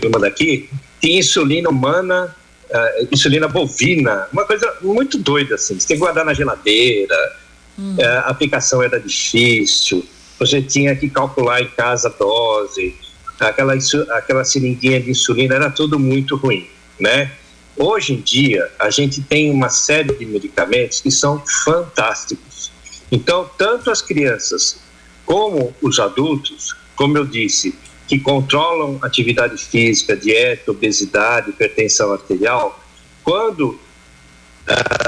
uma 0.08 0.20
daqui, 0.20 0.70
tinha 1.00 1.18
insulina 1.18 1.70
humana, 1.70 2.36
uh, 2.70 3.08
insulina 3.14 3.48
bovina, 3.48 4.28
uma 4.34 4.44
coisa 4.44 4.76
muito 4.82 5.18
doida 5.18 5.56
assim, 5.56 5.80
você 5.80 5.88
tem 5.88 5.96
que 5.96 6.02
guardar 6.02 6.26
na 6.26 6.34
geladeira, 6.34 7.16
hum. 7.80 7.96
uh, 7.98 8.04
a 8.04 8.30
aplicação 8.30 8.84
era 8.84 9.00
difícil, 9.00 10.06
você 10.38 10.62
tinha 10.62 10.94
que 10.98 11.10
calcular 11.10 11.62
em 11.62 11.70
casa 11.70 12.10
a 12.10 12.12
dose, 12.12 12.94
aquela, 13.40 13.74
aquela 14.18 14.44
seringuinha 14.44 15.00
de 15.00 15.12
insulina, 15.12 15.56
era 15.56 15.72
tudo 15.72 15.98
muito 15.98 16.36
ruim, 16.36 16.68
né? 17.00 17.32
Hoje 17.84 18.14
em 18.14 18.22
dia, 18.22 18.72
a 18.78 18.92
gente 18.92 19.24
tem 19.24 19.50
uma 19.50 19.68
série 19.68 20.14
de 20.14 20.24
medicamentos 20.24 21.02
que 21.02 21.10
são 21.10 21.42
fantásticos. 21.66 22.72
Então, 23.12 23.50
tanto 23.58 23.90
as 23.90 24.04
crianças 24.04 24.80
como 25.26 25.74
os 25.82 25.98
adultos, 25.98 26.76
como 26.96 27.18
eu 27.18 27.26
disse, 27.26 27.74
que 28.08 28.20
controlam 28.20 29.00
atividade 29.02 29.58
física, 29.58 30.16
dieta, 30.16 30.70
obesidade, 30.70 31.50
hipertensão 31.50 32.14
arterial, 32.14 32.80
quando 33.24 33.70
uh, 33.70 33.80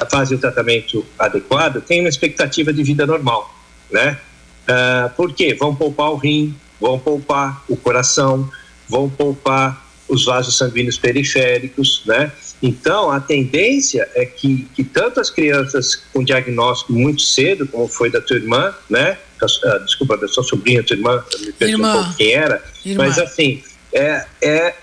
fazem 0.10 0.36
o 0.36 0.42
tratamento 0.42 1.06
adequado, 1.20 1.80
têm 1.80 2.00
uma 2.00 2.10
expectativa 2.10 2.74
de 2.74 2.82
vida 2.82 3.06
normal, 3.06 3.56
né? 3.92 4.20
Uh, 4.64 5.14
por 5.16 5.32
quê? 5.32 5.54
Vão 5.54 5.76
poupar 5.76 6.10
o 6.10 6.16
rim, 6.16 6.56
vão 6.82 6.98
poupar 6.98 7.64
o 7.70 7.78
coração, 7.78 8.50
vão 8.90 9.08
poupar 9.08 9.86
os 10.08 10.26
vasos 10.26 10.58
sanguíneos 10.58 10.98
periféricos, 10.98 12.02
né? 12.08 12.32
Então, 12.64 13.12
a 13.12 13.20
tendência 13.20 14.10
é 14.16 14.26
que, 14.26 14.66
que 14.74 14.86
tanto 14.86 15.20
as 15.20 15.30
crianças 15.30 16.02
com 16.14 16.24
diagnóstico 16.24 16.94
muito 16.94 17.22
cedo, 17.22 17.68
como 17.68 17.90
foi 17.90 18.10
da 18.10 18.22
tua 18.22 18.38
irmã, 18.38 18.74
né? 18.90 19.18
Ah, 19.66 19.78
desculpa, 19.80 20.16
da 20.16 20.30
sua 20.30 20.46
sobrinha, 20.46 20.82
tua 20.82 20.96
irmã, 20.96 21.22
me 21.42 21.52
perdi 21.52 21.76
um 21.76 21.82
pouco 21.82 22.16
quem 22.16 22.32
era, 22.32 22.64
irmã. 22.86 23.04
mas 23.04 23.20
assim, 23.20 23.62
é, 23.92 24.26
é, 24.42 24.76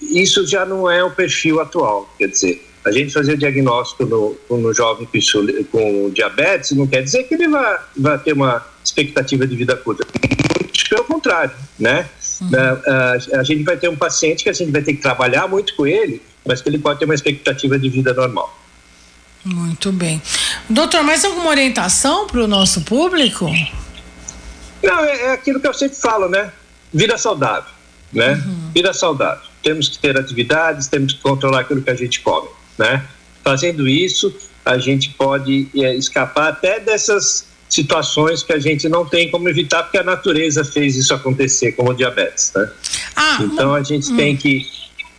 isso 0.00 0.46
já 0.46 0.64
não 0.64 0.88
é 0.88 1.02
o 1.02 1.10
perfil 1.10 1.60
atual, 1.60 2.08
quer 2.16 2.28
dizer, 2.28 2.64
a 2.84 2.92
gente 2.92 3.12
fazer 3.12 3.32
o 3.32 3.36
diagnóstico 3.36 4.06
no, 4.06 4.38
no 4.48 4.72
jovem 4.72 5.08
com, 5.08 5.64
com 5.64 6.10
diabetes 6.10 6.70
não 6.70 6.86
quer 6.86 7.02
dizer 7.02 7.24
que 7.24 7.34
ele 7.34 7.48
vai, 7.48 7.78
vai 7.96 8.18
ter 8.20 8.34
uma 8.34 8.64
expectativa 8.84 9.44
de 9.44 9.56
vida 9.56 9.74
curta, 9.74 10.06
muito 10.60 10.88
pelo 10.88 11.02
contrário, 11.02 11.50
né? 11.76 12.08
Uhum. 12.40 12.50
A, 12.54 12.90
a, 12.92 13.40
a 13.40 13.42
gente 13.42 13.64
vai 13.64 13.76
ter 13.76 13.88
um 13.88 13.96
paciente 13.96 14.44
que 14.44 14.50
a 14.50 14.52
gente 14.52 14.70
vai 14.70 14.82
ter 14.82 14.94
que 14.94 15.02
trabalhar 15.02 15.48
muito 15.48 15.74
com 15.74 15.84
ele 15.84 16.22
mas 16.46 16.62
que 16.62 16.68
ele 16.68 16.78
pode 16.78 16.98
ter 16.98 17.04
uma 17.04 17.14
expectativa 17.14 17.78
de 17.78 17.88
vida 17.88 18.14
normal. 18.14 18.56
Muito 19.44 19.92
bem. 19.92 20.20
Doutor, 20.68 21.02
mais 21.04 21.24
alguma 21.24 21.50
orientação 21.50 22.26
para 22.26 22.42
o 22.42 22.48
nosso 22.48 22.80
público? 22.82 23.46
Não, 24.82 25.04
é, 25.04 25.22
é, 25.22 25.32
aquilo 25.32 25.60
que 25.60 25.68
eu 25.68 25.74
sempre 25.74 25.96
falo, 25.96 26.28
né? 26.28 26.52
Vida 26.92 27.16
saudável, 27.16 27.70
né? 28.12 28.32
Uhum. 28.32 28.70
Vida 28.74 28.92
saudável. 28.92 29.44
Temos 29.62 29.88
que 29.88 29.98
ter 29.98 30.18
atividades, 30.18 30.88
temos 30.88 31.12
que 31.12 31.20
controlar 31.20 31.60
aquilo 31.60 31.80
que 31.80 31.90
a 31.90 31.94
gente 31.94 32.20
come, 32.20 32.48
né? 32.76 33.04
Fazendo 33.44 33.88
isso, 33.88 34.34
a 34.64 34.78
gente 34.78 35.10
pode 35.10 35.68
é, 35.76 35.94
escapar 35.94 36.48
até 36.48 36.80
dessas 36.80 37.46
situações 37.68 38.42
que 38.42 38.52
a 38.52 38.58
gente 38.58 38.88
não 38.88 39.04
tem 39.04 39.30
como 39.30 39.48
evitar, 39.48 39.84
porque 39.84 39.98
a 39.98 40.02
natureza 40.02 40.64
fez 40.64 40.96
isso 40.96 41.14
acontecer, 41.14 41.72
como 41.72 41.90
o 41.90 41.94
diabetes, 41.94 42.52
né? 42.54 42.68
Ah, 43.14 43.38
então 43.42 43.74
a 43.74 43.82
gente 43.82 44.12
hum. 44.12 44.16
tem 44.16 44.36
que 44.36 44.66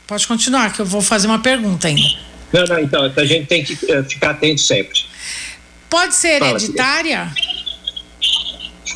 Pode 0.07 0.25
continuar, 0.25 0.73
que 0.73 0.79
eu 0.79 0.85
vou 0.85 1.01
fazer 1.01 1.27
uma 1.27 1.39
pergunta 1.39 1.89
ainda. 1.89 2.17
Não, 2.53 2.63
não, 2.63 2.79
então, 2.79 3.11
a 3.15 3.25
gente 3.25 3.45
tem 3.45 3.63
que 3.63 3.73
uh, 3.73 4.03
ficar 4.05 4.31
atento 4.31 4.61
sempre. 4.61 4.99
Pode 5.89 6.15
ser 6.15 6.41
hereditária? 6.41 7.29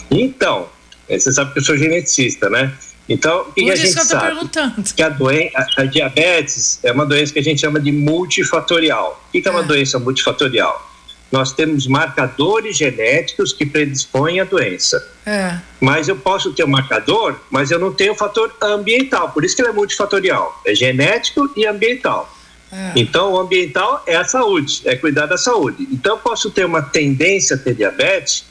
Então, 0.09 0.69
eh, 1.09 1.19
você 1.19 1.31
sabe 1.31 1.53
que 1.53 1.59
eu 1.59 1.63
sou 1.63 1.77
geneticista, 1.77 2.49
né? 2.49 2.73
Então, 3.07 3.41
o 3.41 3.51
que, 3.51 3.63
que 3.65 3.71
a 3.71 3.75
gente 3.75 3.93
que 3.93 4.05
sabe? 4.05 4.25
Perguntando. 4.25 4.83
Que 4.95 5.03
a, 5.03 5.09
doen 5.09 5.49
a, 5.53 5.81
a, 5.81 5.85
diabetes 5.85 6.79
é 6.81 6.91
uma 6.93 7.05
doença 7.05 7.33
que 7.33 7.39
a 7.39 7.43
gente 7.43 7.59
chama 7.59 7.79
de 7.79 7.91
multifatorial. 7.91 9.21
O 9.27 9.31
que, 9.31 9.41
que 9.41 9.47
é 9.47 9.51
uma 9.51 9.61
é. 9.61 9.65
doença 9.65 9.99
multifatorial? 9.99 10.90
Nós 11.31 11.53
temos 11.53 11.87
marcadores 11.87 12.77
genéticos 12.77 13.53
que 13.53 13.65
predispõem 13.65 14.41
à 14.41 14.43
doença. 14.43 15.09
É. 15.25 15.57
Mas 15.79 16.07
eu 16.07 16.17
posso 16.17 16.51
ter 16.53 16.65
um 16.65 16.67
marcador, 16.67 17.39
mas 17.49 17.71
eu 17.71 17.79
não 17.79 17.93
tenho 17.93 18.11
o 18.11 18.15
fator 18.15 18.53
ambiental. 18.61 19.31
Por 19.31 19.45
isso 19.45 19.55
que 19.55 19.61
ele 19.61 19.69
é 19.69 19.73
multifatorial. 19.73 20.61
É 20.65 20.75
genético 20.75 21.49
e 21.55 21.65
ambiental. 21.65 22.29
É. 22.71 22.93
Então, 22.95 23.33
o 23.33 23.39
ambiental 23.39 24.03
é 24.05 24.15
a 24.15 24.25
saúde, 24.25 24.81
é 24.85 24.95
cuidar 24.95 25.25
da 25.25 25.37
saúde. 25.37 25.87
Então, 25.91 26.15
eu 26.15 26.19
posso 26.19 26.51
ter 26.51 26.65
uma 26.65 26.81
tendência 26.81 27.55
a 27.55 27.59
ter 27.59 27.75
diabetes 27.75 28.45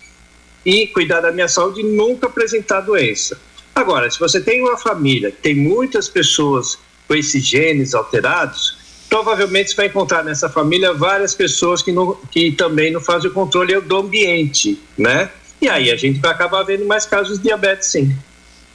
e 0.65 0.87
cuidar 0.87 1.21
da 1.21 1.33
minha 1.33 1.49
saúde 1.49 1.81
e 1.81 1.85
nunca 1.85 2.27
apresentar 2.27 2.81
doença. 2.81 3.39
Agora, 3.75 4.11
se 4.11 4.19
você 4.19 4.41
tem 4.41 4.61
uma 4.63 4.77
família 4.77 5.31
que 5.31 5.39
tem 5.39 5.55
muitas 5.55 6.09
pessoas 6.09 6.79
com 7.07 7.15
esses 7.15 7.45
genes 7.45 7.95
alterados, 7.95 8.80
provavelmente 9.11 9.71
você 9.71 9.77
vai 9.77 9.87
encontrar 9.87 10.25
nessa 10.25 10.49
família 10.49 10.95
várias 10.95 11.35
pessoas 11.35 11.83
que, 11.83 11.91
não, 11.91 12.17
que 12.31 12.53
também 12.53 12.93
não 12.93 13.01
fazem 13.01 13.29
o 13.29 13.35
controle 13.35 13.79
do 13.81 13.97
ambiente, 13.97 14.81
né? 14.97 15.29
E 15.61 15.69
aí 15.69 15.91
a 15.91 15.97
gente 15.97 16.21
vai 16.21 16.31
acabar 16.31 16.63
vendo 16.63 16.87
mais 16.87 17.05
casos 17.05 17.37
de 17.39 17.45
diabetes, 17.45 17.89
sim. 17.89 18.17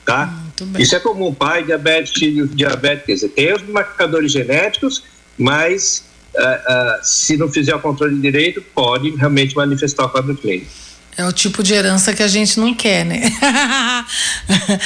Tá? 0.05 0.31
Isso 0.77 0.95
é 0.95 0.99
comum, 0.99 1.33
pai 1.33 1.63
diabetes, 1.63 2.13
filho 2.13 2.47
diabetes, 2.47 3.05
quer 3.05 3.13
dizer, 3.13 3.29
tem 3.29 3.53
os 3.53 3.63
marcadores 3.63 4.31
genéticos, 4.31 5.03
mas 5.35 6.05
uh, 6.35 6.39
uh, 6.39 7.03
se 7.03 7.37
não 7.37 7.51
fizer 7.51 7.73
o 7.73 7.79
controle 7.79 8.19
direito, 8.19 8.61
pode 8.61 9.09
realmente 9.11 9.55
manifestar 9.55 10.05
o 10.05 10.09
quadro 10.09 10.35
clínico. 10.35 10.69
É 11.17 11.25
o 11.25 11.31
tipo 11.31 11.63
de 11.63 11.73
herança 11.73 12.13
que 12.13 12.21
a 12.21 12.27
gente 12.27 12.59
não 12.59 12.73
quer, 12.73 13.05
né? 13.05 13.31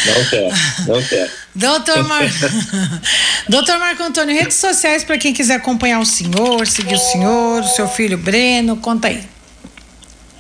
Não 0.05 0.29
quer, 0.29 0.51
não 0.87 1.03
quer. 1.03 1.31
Doutor, 1.55 2.03
Mar... 2.03 2.23
Doutor 3.49 3.79
Marco 3.79 4.03
Antônio, 4.03 4.35
redes 4.35 4.57
sociais 4.57 5.03
para 5.03 5.17
quem 5.17 5.33
quiser 5.33 5.55
acompanhar 5.55 5.99
o 5.99 6.05
senhor, 6.05 6.67
seguir 6.67 6.95
o 6.95 6.99
senhor, 6.99 7.61
o 7.61 7.67
seu 7.75 7.87
filho 7.87 8.17
Breno, 8.17 8.77
conta 8.77 9.07
aí. 9.07 9.23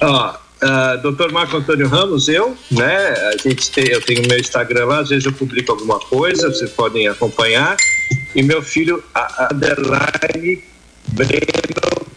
Ó, 0.01 0.35
uh, 0.63 1.01
doutor 1.01 1.31
Marco 1.31 1.57
Antônio 1.57 1.87
Ramos, 1.87 2.27
eu, 2.27 2.55
né? 2.69 3.13
A 3.33 3.37
gente 3.37 3.71
tem, 3.71 3.87
eu 3.87 4.01
tenho 4.01 4.21
meu 4.27 4.37
Instagram 4.37 4.85
lá, 4.85 4.99
às 4.99 5.09
vezes 5.09 5.25
eu 5.25 5.33
publico 5.33 5.71
alguma 5.71 5.99
coisa, 5.99 6.49
vocês 6.49 6.69
podem 6.71 7.07
acompanhar. 7.07 7.75
E 8.35 8.43
meu 8.43 8.61
filho, 8.61 9.03
Adeline 9.13 10.63
Breno 11.07 12.09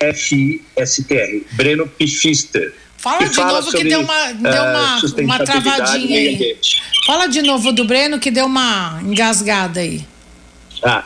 F-I-S-T-R, 0.00 1.46
Breno 1.52 1.86
Pifister. 1.88 2.72
Fala 3.04 3.28
de 3.28 3.34
fala 3.34 3.52
novo 3.52 3.64
sobre, 3.64 3.82
que 3.82 3.88
deu 3.90 4.00
uma, 4.00 4.32
deu 4.32 4.62
uma, 4.62 4.96
uh, 4.96 5.20
uma 5.24 5.38
travadinha 5.44 6.18
aí. 6.18 6.56
Fala 7.04 7.26
de 7.26 7.42
novo 7.42 7.70
do 7.70 7.84
Breno 7.84 8.18
que 8.18 8.30
deu 8.30 8.46
uma 8.46 8.98
engasgada 9.04 9.80
aí. 9.80 10.06
Ah, 10.82 11.04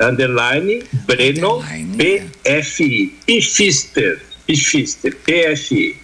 underline 0.00 0.82
Breno 1.04 1.62
P-F-I. 1.98 3.14
Pifister. 3.26 4.24
Pifister. 4.46 5.14
P-F-I. 5.16 5.98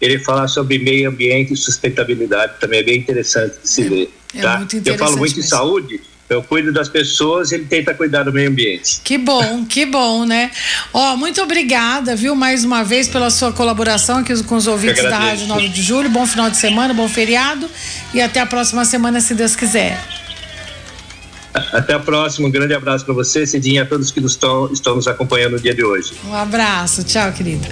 Ele 0.00 0.18
fala 0.18 0.48
sobre 0.48 0.78
meio 0.78 1.10
ambiente 1.10 1.52
e 1.52 1.56
sustentabilidade, 1.58 2.54
também 2.58 2.80
é 2.80 2.82
bem 2.82 2.98
interessante 2.98 3.60
de 3.60 3.68
se 3.68 3.82
é, 3.82 3.88
ver. 3.90 4.10
É 4.36 4.40
tá? 4.40 4.66
Eu 4.86 4.96
falo 4.96 5.18
muito 5.18 5.36
mesmo. 5.36 5.44
em 5.44 5.46
saúde, 5.46 6.00
eu 6.30 6.42
cuido 6.42 6.72
das 6.72 6.88
pessoas 6.88 7.50
e 7.50 7.56
ele 7.56 7.64
tenta 7.64 7.92
cuidar 7.92 8.22
do 8.22 8.32
meio 8.32 8.48
ambiente. 8.48 9.00
Que 9.02 9.18
bom, 9.18 9.64
que 9.66 9.84
bom, 9.84 10.24
né? 10.24 10.50
Ó, 10.94 11.16
muito 11.16 11.42
obrigada, 11.42 12.14
viu, 12.14 12.36
mais 12.36 12.64
uma 12.64 12.84
vez 12.84 13.08
pela 13.08 13.30
sua 13.30 13.52
colaboração 13.52 14.18
aqui 14.18 14.40
com 14.44 14.54
os 14.54 14.68
ouvintes 14.68 15.02
da 15.02 15.18
Rádio 15.18 15.48
9 15.48 15.68
de 15.68 15.82
Julho. 15.82 16.08
Bom 16.08 16.24
final 16.26 16.48
de 16.48 16.56
semana, 16.56 16.94
bom 16.94 17.08
feriado 17.08 17.68
e 18.14 18.20
até 18.20 18.40
a 18.40 18.46
próxima 18.46 18.84
semana, 18.84 19.20
se 19.20 19.34
Deus 19.34 19.56
quiser. 19.56 19.98
Até 21.52 21.94
a 21.94 21.98
próxima, 21.98 22.46
um 22.46 22.50
grande 22.50 22.74
abraço 22.74 23.04
para 23.04 23.12
você, 23.12 23.44
Cidinha, 23.44 23.82
a 23.82 23.86
todos 23.86 24.12
que 24.12 24.20
nos 24.20 24.32
estão, 24.32 24.72
estão 24.72 24.94
nos 24.94 25.08
acompanhando 25.08 25.52
no 25.52 25.60
dia 25.60 25.74
de 25.74 25.84
hoje. 25.84 26.12
Um 26.24 26.34
abraço, 26.34 27.02
tchau, 27.02 27.32
querida. 27.32 27.68